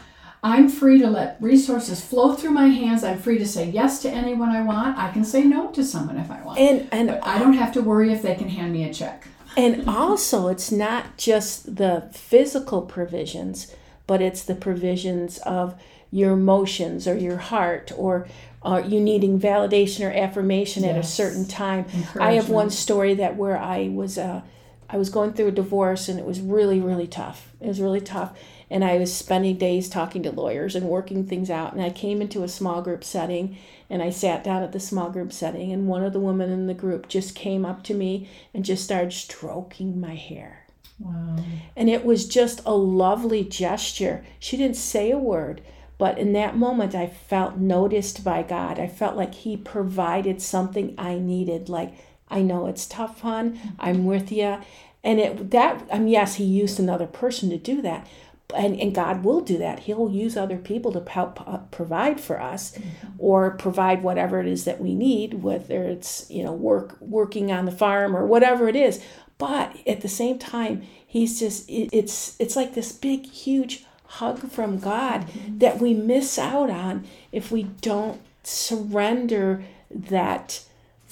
I'm 0.43 0.69
free 0.69 0.99
to 0.99 1.09
let 1.09 1.41
resources 1.41 1.99
flow 1.99 2.33
through 2.33 2.51
my 2.51 2.67
hands. 2.67 3.03
I'm 3.03 3.17
free 3.17 3.39
to 3.39 3.45
say 3.45 3.69
yes 3.69 4.01
to 4.03 4.09
anyone 4.09 4.49
I 4.49 4.61
want. 4.61 4.97
I 4.97 5.11
can 5.11 5.25
say 5.25 5.43
no 5.43 5.71
to 5.71 5.83
someone 5.83 6.17
if 6.17 6.29
I 6.29 6.41
want. 6.43 6.59
And 6.59 6.87
and 6.91 7.07
but 7.09 7.25
I 7.25 7.39
don't 7.39 7.53
have 7.53 7.73
to 7.73 7.81
worry 7.81 8.13
if 8.13 8.21
they 8.21 8.35
can 8.35 8.49
hand 8.49 8.71
me 8.71 8.87
a 8.87 8.93
check. 8.93 9.27
And 9.57 9.89
also, 9.89 10.49
it's 10.49 10.71
not 10.71 11.17
just 11.17 11.77
the 11.77 12.07
physical 12.13 12.83
provisions, 12.83 13.75
but 14.05 14.21
it's 14.21 14.43
the 14.43 14.53
provisions 14.53 15.39
of 15.39 15.75
your 16.11 16.33
emotions 16.33 17.07
or 17.07 17.17
your 17.17 17.37
heart 17.37 17.91
or 17.97 18.27
uh, 18.67 18.83
you 18.85 18.99
needing 18.99 19.39
validation 19.39 20.05
or 20.05 20.11
affirmation 20.11 20.83
yes. 20.83 20.91
at 20.91 20.97
a 20.97 21.07
certain 21.07 21.45
time. 21.45 21.85
I 22.19 22.33
have 22.33 22.49
one 22.49 22.69
story 22.69 23.13
that 23.15 23.37
where 23.37 23.57
I 23.57 23.87
was 23.87 24.17
uh, 24.17 24.41
I 24.89 24.97
was 24.97 25.09
going 25.09 25.33
through 25.33 25.47
a 25.47 25.51
divorce 25.51 26.07
and 26.09 26.19
it 26.19 26.25
was 26.25 26.41
really 26.41 26.81
really 26.81 27.07
tough. 27.07 27.53
It 27.61 27.67
was 27.67 27.79
really 27.79 28.01
tough, 28.01 28.37
and 28.69 28.83
I 28.83 28.97
was 28.97 29.15
spending 29.15 29.57
days 29.57 29.87
talking 29.87 30.21
to 30.23 30.31
lawyers 30.31 30.75
and 30.75 30.87
working 30.87 31.25
things 31.25 31.49
out. 31.49 31.73
And 31.73 31.81
I 31.81 31.89
came 31.89 32.21
into 32.21 32.43
a 32.43 32.49
small 32.49 32.81
group 32.81 33.03
setting, 33.03 33.57
and 33.89 34.03
I 34.03 34.09
sat 34.09 34.43
down 34.43 34.63
at 34.63 34.73
the 34.73 34.79
small 34.79 35.09
group 35.09 35.31
setting, 35.31 35.71
and 35.71 35.87
one 35.87 36.03
of 36.03 36.13
the 36.13 36.19
women 36.19 36.51
in 36.51 36.67
the 36.67 36.73
group 36.73 37.07
just 37.07 37.35
came 37.35 37.65
up 37.65 37.83
to 37.83 37.93
me 37.93 38.29
and 38.53 38.65
just 38.65 38.83
started 38.83 39.13
stroking 39.13 39.99
my 40.01 40.15
hair. 40.15 40.65
Wow. 40.99 41.37
And 41.75 41.89
it 41.89 42.03
was 42.03 42.27
just 42.27 42.61
a 42.65 42.75
lovely 42.75 43.43
gesture. 43.43 44.25
She 44.39 44.57
didn't 44.57 44.77
say 44.77 45.11
a 45.11 45.17
word, 45.17 45.61
but 45.97 46.19
in 46.19 46.33
that 46.33 46.55
moment, 46.55 46.93
I 46.93 47.07
felt 47.07 47.57
noticed 47.57 48.23
by 48.23 48.43
God. 48.43 48.79
I 48.79 48.87
felt 48.87 49.15
like 49.15 49.33
He 49.33 49.57
provided 49.57 50.41
something 50.41 50.93
I 50.97 51.15
needed. 51.17 51.69
Like, 51.69 51.93
I 52.29 52.41
know 52.41 52.67
it's 52.67 52.85
tough, 52.85 53.21
hon. 53.21 53.59
I'm 53.79 54.05
with 54.05 54.31
you. 54.31 54.59
And 55.03 55.19
it 55.19 55.51
that 55.51 55.87
I 55.91 55.99
mean, 55.99 56.09
yes, 56.09 56.35
He 56.35 56.43
used 56.43 56.79
another 56.79 57.07
person 57.07 57.49
to 57.49 57.57
do 57.57 57.81
that, 57.81 58.07
and, 58.55 58.79
and 58.79 58.93
God 58.93 59.23
will 59.23 59.41
do 59.41 59.57
that. 59.57 59.79
He'll 59.81 60.09
use 60.09 60.37
other 60.37 60.57
people 60.57 60.91
to 60.91 61.09
help 61.09 61.47
uh, 61.47 61.59
provide 61.71 62.19
for 62.19 62.41
us, 62.41 62.73
mm-hmm. 62.73 63.07
or 63.17 63.51
provide 63.51 64.03
whatever 64.03 64.39
it 64.39 64.47
is 64.47 64.65
that 64.65 64.81
we 64.81 64.93
need, 64.93 65.43
whether 65.43 65.83
it's 65.83 66.29
you 66.29 66.43
know 66.43 66.53
work 66.53 66.97
working 66.99 67.51
on 67.51 67.65
the 67.65 67.71
farm 67.71 68.15
or 68.15 68.25
whatever 68.25 68.67
it 68.67 68.75
is. 68.75 69.01
But 69.37 69.75
at 69.87 70.01
the 70.01 70.09
same 70.09 70.37
time, 70.37 70.83
He's 71.05 71.39
just 71.39 71.69
it, 71.69 71.89
it's 71.93 72.35
it's 72.39 72.55
like 72.55 72.73
this 72.73 72.91
big, 72.91 73.25
huge 73.25 73.85
hug 74.07 74.49
from 74.49 74.79
God 74.79 75.27
mm-hmm. 75.27 75.59
that 75.59 75.79
we 75.79 75.93
miss 75.93 76.39
out 76.39 76.69
on 76.69 77.05
if 77.31 77.51
we 77.51 77.63
don't 77.63 78.21
surrender 78.43 79.63
that 79.89 80.63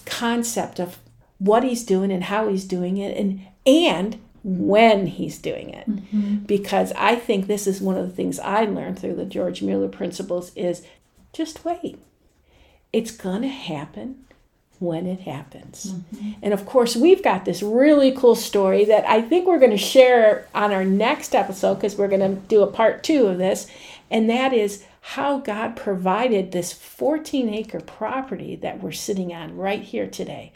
concept 0.05 0.79
of 0.79 0.97
what 1.38 1.63
he's 1.63 1.84
doing 1.84 2.12
and 2.12 2.25
how 2.25 2.47
he's 2.47 2.65
doing 2.65 2.97
it 2.97 3.17
and 3.17 3.41
and 3.65 4.19
when 4.43 5.08
he's 5.08 5.39
doing 5.39 5.69
it 5.69 5.89
mm-hmm. 5.89 6.36
because 6.45 6.93
i 6.93 7.15
think 7.15 7.47
this 7.47 7.65
is 7.65 7.81
one 7.81 7.97
of 7.97 8.08
the 8.08 8.13
things 8.13 8.39
i 8.39 8.63
learned 8.63 8.97
through 8.97 9.15
the 9.15 9.25
george 9.25 9.62
mueller 9.62 9.88
principles 9.88 10.51
is 10.55 10.86
just 11.34 11.65
wait 11.65 11.97
it's 12.93 13.12
going 13.12 13.41
to 13.41 13.47
happen 13.47 14.23
when 14.79 15.07
it 15.07 15.21
happens. 15.21 15.93
Mm-hmm. 15.93 16.31
And 16.41 16.53
of 16.53 16.65
course, 16.65 16.95
we've 16.95 17.23
got 17.23 17.45
this 17.45 17.63
really 17.63 18.11
cool 18.11 18.35
story 18.35 18.85
that 18.85 19.07
I 19.09 19.21
think 19.21 19.47
we're 19.47 19.59
going 19.59 19.71
to 19.71 19.77
share 19.77 20.47
on 20.53 20.71
our 20.71 20.85
next 20.85 21.33
episode 21.33 21.75
because 21.75 21.95
we're 21.95 22.07
going 22.07 22.19
to 22.21 22.41
do 22.47 22.61
a 22.61 22.67
part 22.67 23.03
two 23.03 23.27
of 23.27 23.38
this. 23.38 23.67
And 24.11 24.29
that 24.29 24.53
is 24.53 24.83
how 25.01 25.38
God 25.38 25.75
provided 25.75 26.51
this 26.51 26.73
14 26.73 27.47
acre 27.49 27.79
property 27.79 28.55
that 28.57 28.81
we're 28.81 28.91
sitting 28.91 29.33
on 29.33 29.55
right 29.55 29.81
here 29.81 30.07
today. 30.07 30.51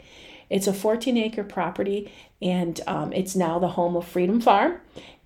It's 0.50 0.66
a 0.66 0.74
14 0.74 1.16
acre 1.16 1.44
property, 1.44 2.12
and 2.42 2.80
um, 2.86 3.12
it's 3.12 3.36
now 3.36 3.58
the 3.58 3.68
home 3.68 3.96
of 3.96 4.06
Freedom 4.06 4.40
Farm 4.40 4.80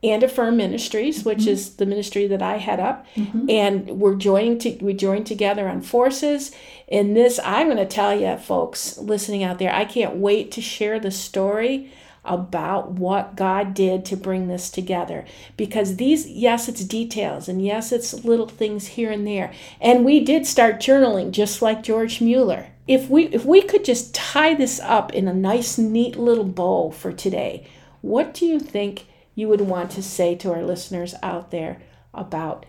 and 0.05 0.23
Affirm 0.23 0.59
Ministries, 0.59 1.25
which 1.25 1.39
mm-hmm. 1.39 1.51
is 1.51 1.77
the 1.77 1.87
ministry 1.87 2.27
that 2.27 2.43
I 2.43 2.59
head 2.59 2.79
up. 2.79 3.07
Mm-hmm. 3.17 3.49
And 3.49 3.89
we're 3.89 4.17
joining 4.17 4.59
to 4.61 4.77
we 4.83 4.93
joined 4.93 5.27
together 5.27 5.67
on 5.67 5.81
forces. 5.81 6.55
In 6.87 7.15
this, 7.15 7.41
I'm 7.43 7.69
going 7.69 7.79
to 7.79 7.87
tell 7.87 8.19
you, 8.19 8.37
folks 8.37 8.99
listening 8.99 9.43
out 9.43 9.59
there, 9.59 9.75
I 9.75 9.87
can't 9.87 10.17
wait 10.17 10.53
to 10.53 10.61
share 10.61 11.01
the 11.01 11.11
story 11.11 11.91
about 12.25 12.93
what 12.93 13.37
God 13.37 13.75
did 13.75 14.05
to 14.07 14.17
bring 14.17 14.49
this 14.49 14.71
together. 14.71 15.25
Because 15.57 15.97
these, 15.97 16.27
yes, 16.29 16.69
it's 16.69 16.85
details, 16.85 17.49
and 17.49 17.65
yes, 17.65 17.93
it's 17.93 18.25
little 18.25 18.49
things 18.49 18.89
here 18.89 19.11
and 19.11 19.27
there. 19.27 19.53
And 19.81 20.05
we 20.05 20.21
did 20.21 20.47
start 20.47 20.77
journaling 20.77 21.31
just 21.31 21.63
like 21.63 21.83
George 21.83 22.21
Mueller. 22.21 22.69
If 22.87 23.09
we 23.09 23.25
if 23.27 23.45
we 23.45 23.63
could 23.63 23.85
just 23.85 24.15
tie 24.15 24.55
this 24.55 24.79
up 24.81 25.13
in 25.13 25.27
a 25.27 25.35
nice, 25.35 25.79
neat 25.79 26.17
little 26.17 26.45
bow 26.45 26.91
for 26.91 27.13
today, 27.13 27.67
what 28.03 28.35
do 28.35 28.47
you 28.47 28.61
think 28.61 29.07
you 29.35 29.49
would 29.49 29.63
want 29.63 29.91
to 29.93 30.03
say 30.03 30.35
to 30.37 30.53
our 30.53 30.63
listeners 30.63 31.15
out 31.23 31.51
there 31.51 31.81
about 32.13 32.67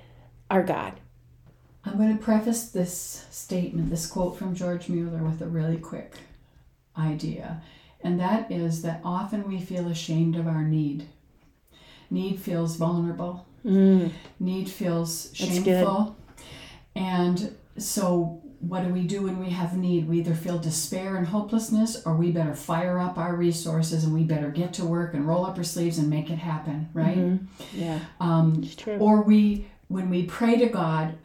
our 0.49 0.63
God? 0.63 0.93
I'm 1.83 1.97
going 1.97 2.17
to 2.17 2.23
preface 2.23 2.69
this 2.69 3.25
statement, 3.29 3.89
this 3.89 4.07
quote 4.07 4.37
from 4.37 4.55
George 4.55 4.89
Mueller, 4.89 5.23
with 5.23 5.41
a 5.41 5.47
really 5.47 5.77
quick 5.77 6.13
idea. 6.97 7.61
And 8.01 8.19
that 8.19 8.51
is 8.51 8.81
that 8.81 9.01
often 9.03 9.47
we 9.47 9.59
feel 9.59 9.87
ashamed 9.87 10.35
of 10.35 10.47
our 10.47 10.63
need. 10.63 11.07
Need 12.09 12.39
feels 12.39 12.75
vulnerable. 12.75 13.45
Mm. 13.65 14.11
Need 14.39 14.69
feels 14.69 15.31
shameful. 15.33 16.15
And 16.95 17.55
so, 17.77 18.41
what 18.67 18.83
do 18.83 18.93
we 18.93 19.03
do 19.03 19.23
when 19.23 19.39
we 19.39 19.49
have 19.49 19.77
need? 19.77 20.07
We 20.07 20.19
either 20.19 20.35
feel 20.35 20.57
despair 20.57 21.15
and 21.15 21.27
hopelessness, 21.27 22.05
or 22.05 22.15
we 22.15 22.31
better 22.31 22.55
fire 22.55 22.99
up 22.99 23.17
our 23.17 23.35
resources 23.35 24.03
and 24.03 24.13
we 24.13 24.23
better 24.23 24.49
get 24.49 24.73
to 24.73 24.85
work 24.85 25.13
and 25.13 25.27
roll 25.27 25.45
up 25.45 25.57
our 25.57 25.63
sleeves 25.63 25.97
and 25.97 26.09
make 26.09 26.29
it 26.29 26.37
happen, 26.37 26.89
right? 26.93 27.17
Mm-hmm. 27.17 27.79
Yeah. 27.79 27.99
Um, 28.19 28.61
it's 28.63 28.75
true. 28.75 28.97
Or 28.97 29.21
we, 29.21 29.67
when 29.87 30.09
we 30.09 30.23
pray 30.23 30.57
to 30.57 30.67
God, 30.67 31.17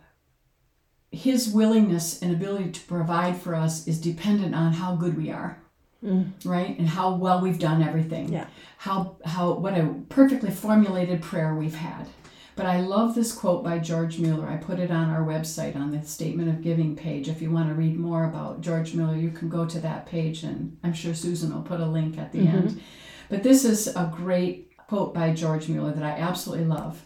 His 1.11 1.49
willingness 1.49 2.21
and 2.21 2.33
ability 2.33 2.73
to 2.73 2.81
provide 2.83 3.37
for 3.37 3.55
us 3.55 3.87
is 3.87 4.01
dependent 4.01 4.55
on 4.55 4.75
how 4.75 4.97
good 4.97 5.17
we 5.17 5.31
are 5.31 5.61
mm. 6.05 6.31
right? 6.45 6.79
And 6.79 6.89
how 6.89 7.15
well 7.15 7.41
we've 7.41 7.59
done 7.59 7.83
everything. 7.83 8.33
Yeah. 8.33 8.47
How 8.79 9.17
how 9.25 9.53
what 9.53 9.75
a 9.75 9.95
perfectly 10.09 10.51
formulated 10.51 11.23
prayer 11.23 11.55
we've 11.55 11.75
had. 11.75 12.07
But 12.57 12.67
I 12.67 12.81
love 12.81 13.15
this 13.15 13.33
quote 13.33 13.65
by 13.65 13.79
George 13.79 14.19
Mueller. 14.19 14.49
I 14.49 14.57
put 14.57 14.79
it 14.79 14.91
on 14.91 15.09
our 15.09 15.23
website 15.23 15.77
on 15.77 15.93
the 15.93 16.03
Statement 16.03 16.49
of 16.49 16.63
Giving 16.63 16.97
page. 16.97 17.29
If 17.29 17.41
you 17.41 17.51
want 17.51 17.69
to 17.69 17.75
read 17.75 17.97
more 17.97 18.25
about 18.25 18.61
George 18.61 18.95
Mueller, 18.95 19.17
you 19.17 19.31
can 19.31 19.49
go 19.49 19.65
to 19.65 19.81
that 19.81 20.07
page, 20.07 20.43
and 20.43 20.77
I'm 20.83 20.93
sure 20.93 21.15
Susan 21.15 21.55
will 21.55 21.63
put 21.63 21.81
a 21.81 21.87
link 21.87 22.19
at 22.19 22.33
the 22.33 22.41
mm-hmm. 22.41 22.57
end. 22.57 22.83
But 23.29 23.43
this 23.43 23.65
is 23.65 23.87
a 23.89 24.13
great 24.15 24.77
quote 24.77 25.15
by 25.15 25.33
George 25.33 25.69
Mueller 25.69 25.93
that 25.93 26.03
I 26.03 26.11
absolutely 26.11 26.67
love. 26.67 27.05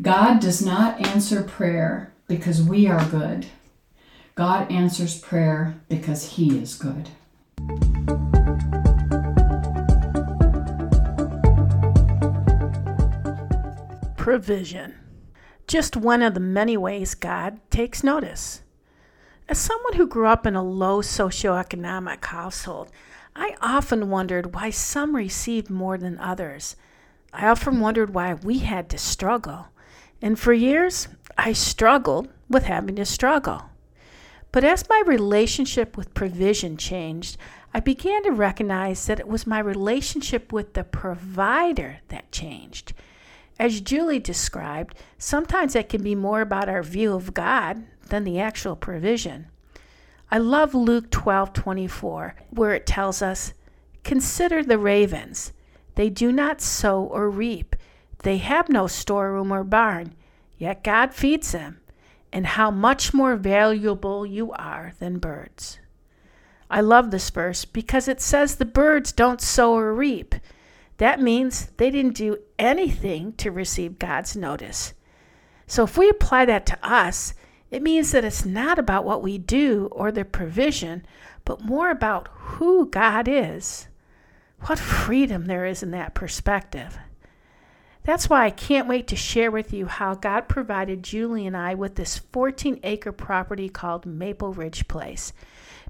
God 0.00 0.40
does 0.40 0.64
not 0.64 1.06
answer 1.06 1.42
prayer 1.42 2.12
because 2.26 2.62
we 2.62 2.86
are 2.86 3.04
good. 3.06 3.46
God 4.34 4.70
answers 4.70 5.20
prayer 5.20 5.80
because 5.88 6.32
He 6.32 6.56
is 6.56 6.74
good. 6.74 7.10
Provision. 14.20 14.96
Just 15.66 15.96
one 15.96 16.20
of 16.20 16.34
the 16.34 16.40
many 16.40 16.76
ways 16.76 17.14
God 17.14 17.58
takes 17.70 18.04
notice. 18.04 18.60
As 19.48 19.56
someone 19.58 19.94
who 19.94 20.06
grew 20.06 20.26
up 20.26 20.44
in 20.44 20.54
a 20.54 20.62
low 20.62 21.00
socioeconomic 21.00 22.22
household, 22.26 22.90
I 23.34 23.56
often 23.62 24.10
wondered 24.10 24.54
why 24.54 24.68
some 24.68 25.16
received 25.16 25.70
more 25.70 25.96
than 25.96 26.18
others. 26.18 26.76
I 27.32 27.48
often 27.48 27.80
wondered 27.80 28.12
why 28.12 28.34
we 28.34 28.58
had 28.58 28.90
to 28.90 28.98
struggle. 28.98 29.68
And 30.20 30.38
for 30.38 30.52
years, 30.52 31.08
I 31.38 31.54
struggled 31.54 32.28
with 32.46 32.64
having 32.64 32.96
to 32.96 33.06
struggle. 33.06 33.70
But 34.52 34.64
as 34.64 34.86
my 34.90 35.02
relationship 35.06 35.96
with 35.96 36.12
provision 36.12 36.76
changed, 36.76 37.38
I 37.72 37.80
began 37.80 38.22
to 38.24 38.32
recognize 38.32 39.06
that 39.06 39.18
it 39.18 39.28
was 39.28 39.46
my 39.46 39.60
relationship 39.60 40.52
with 40.52 40.74
the 40.74 40.84
provider 40.84 42.00
that 42.08 42.30
changed. 42.30 42.92
As 43.60 43.82
Julie 43.82 44.18
described, 44.18 44.94
sometimes 45.18 45.76
it 45.76 45.90
can 45.90 46.02
be 46.02 46.14
more 46.14 46.40
about 46.40 46.70
our 46.70 46.82
view 46.82 47.12
of 47.12 47.34
God 47.34 47.84
than 48.08 48.24
the 48.24 48.40
actual 48.40 48.74
provision. 48.74 49.48
I 50.30 50.38
love 50.38 50.74
Luke 50.74 51.10
12:24, 51.10 52.36
where 52.48 52.72
it 52.72 52.86
tells 52.86 53.20
us, 53.20 53.52
"Consider 54.02 54.62
the 54.62 54.78
ravens. 54.78 55.52
They 55.94 56.08
do 56.08 56.32
not 56.32 56.62
sow 56.62 57.02
or 57.02 57.28
reap. 57.28 57.76
They 58.22 58.38
have 58.38 58.70
no 58.70 58.86
storeroom 58.86 59.52
or 59.52 59.62
barn, 59.62 60.14
yet 60.56 60.82
God 60.82 61.12
feeds 61.12 61.52
them 61.52 61.80
and 62.32 62.46
how 62.46 62.70
much 62.70 63.12
more 63.12 63.36
valuable 63.36 64.24
you 64.24 64.52
are 64.52 64.94
than 65.00 65.18
birds. 65.18 65.78
I 66.70 66.80
love 66.80 67.10
this 67.10 67.28
verse 67.28 67.66
because 67.66 68.08
it 68.08 68.22
says 68.22 68.56
the 68.56 68.64
birds 68.64 69.12
don't 69.12 69.42
sow 69.42 69.74
or 69.74 69.92
reap. 69.92 70.34
That 71.00 71.18
means 71.18 71.70
they 71.78 71.90
didn't 71.90 72.16
do 72.16 72.36
anything 72.58 73.32
to 73.38 73.50
receive 73.50 73.98
God's 73.98 74.36
notice. 74.36 74.92
So 75.66 75.84
if 75.84 75.96
we 75.96 76.10
apply 76.10 76.44
that 76.44 76.66
to 76.66 76.78
us, 76.86 77.32
it 77.70 77.82
means 77.82 78.12
that 78.12 78.22
it's 78.22 78.44
not 78.44 78.78
about 78.78 79.06
what 79.06 79.22
we 79.22 79.38
do 79.38 79.88
or 79.92 80.12
the 80.12 80.26
provision, 80.26 81.06
but 81.46 81.64
more 81.64 81.90
about 81.90 82.28
who 82.28 82.86
God 82.86 83.28
is. 83.28 83.88
What 84.66 84.78
freedom 84.78 85.46
there 85.46 85.64
is 85.64 85.82
in 85.82 85.90
that 85.92 86.14
perspective. 86.14 86.98
That's 88.02 88.28
why 88.28 88.44
I 88.44 88.50
can't 88.50 88.86
wait 88.86 89.06
to 89.06 89.16
share 89.16 89.50
with 89.50 89.72
you 89.72 89.86
how 89.86 90.14
God 90.14 90.48
provided 90.48 91.02
Julie 91.02 91.46
and 91.46 91.56
I 91.56 91.74
with 91.74 91.94
this 91.94 92.18
14 92.18 92.78
acre 92.82 93.12
property 93.12 93.70
called 93.70 94.04
Maple 94.04 94.52
Ridge 94.52 94.86
Place. 94.86 95.32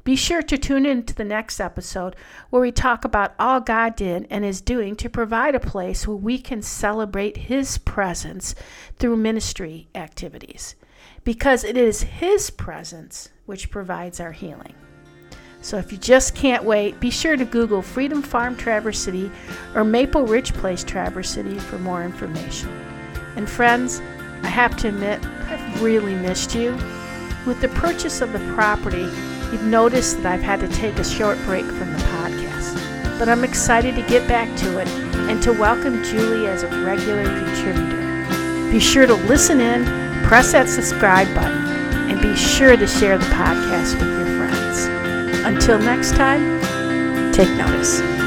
Be 0.02 0.16
sure 0.16 0.42
to 0.42 0.56
tune 0.56 0.86
in 0.86 1.02
to 1.04 1.14
the 1.14 1.24
next 1.24 1.60
episode 1.60 2.16
where 2.48 2.62
we 2.62 2.72
talk 2.72 3.04
about 3.04 3.34
all 3.38 3.60
God 3.60 3.96
did 3.96 4.26
and 4.30 4.44
is 4.44 4.60
doing 4.60 4.96
to 4.96 5.10
provide 5.10 5.54
a 5.54 5.60
place 5.60 6.06
where 6.06 6.16
we 6.16 6.38
can 6.38 6.62
celebrate 6.62 7.36
His 7.36 7.76
presence 7.78 8.54
through 8.98 9.16
ministry 9.16 9.88
activities. 9.94 10.74
Because 11.22 11.64
it 11.64 11.76
is 11.76 12.02
His 12.02 12.48
presence 12.48 13.28
which 13.44 13.70
provides 13.70 14.20
our 14.20 14.32
healing. 14.32 14.74
So 15.60 15.76
if 15.76 15.92
you 15.92 15.98
just 15.98 16.34
can't 16.34 16.64
wait, 16.64 16.98
be 17.00 17.10
sure 17.10 17.36
to 17.36 17.44
Google 17.44 17.82
Freedom 17.82 18.22
Farm 18.22 18.56
Traverse 18.56 18.98
City 18.98 19.30
or 19.74 19.84
Maple 19.84 20.26
Ridge 20.26 20.54
Place 20.54 20.82
Traverse 20.82 21.28
City 21.28 21.58
for 21.58 21.78
more 21.78 22.02
information. 22.02 22.70
And 23.36 23.48
friends, 23.48 24.00
I 24.42 24.48
have 24.48 24.76
to 24.78 24.88
admit, 24.88 25.22
I've 25.24 25.82
really 25.82 26.14
missed 26.14 26.54
you. 26.54 26.72
With 27.46 27.60
the 27.60 27.68
purchase 27.68 28.22
of 28.22 28.32
the 28.32 28.38
property, 28.54 29.06
you've 29.52 29.64
noticed 29.64 30.22
that 30.22 30.32
I've 30.32 30.42
had 30.42 30.60
to 30.60 30.68
take 30.68 30.98
a 30.98 31.04
short 31.04 31.38
break 31.44 31.64
from 31.64 31.92
the 31.92 31.98
podcast. 31.98 33.18
But 33.18 33.28
I'm 33.28 33.44
excited 33.44 33.94
to 33.96 34.02
get 34.02 34.26
back 34.28 34.54
to 34.58 34.78
it 34.78 34.88
and 35.28 35.42
to 35.42 35.52
welcome 35.52 36.02
Julie 36.04 36.46
as 36.46 36.62
a 36.62 36.68
regular 36.84 37.24
contributor. 37.24 38.70
Be 38.70 38.80
sure 38.80 39.06
to 39.06 39.14
listen 39.14 39.60
in, 39.60 39.84
press 40.24 40.52
that 40.52 40.68
subscribe 40.68 41.32
button, 41.34 42.10
and 42.10 42.20
be 42.20 42.36
sure 42.36 42.76
to 42.76 42.86
share 42.86 43.18
the 43.18 43.24
podcast 43.26 43.94
with 43.94 44.02
your 44.02 44.38
friends. 44.38 44.86
until 45.44 45.78
next 45.78 46.12
time, 46.12 46.60
take 47.32 47.50
notice. 47.56 48.19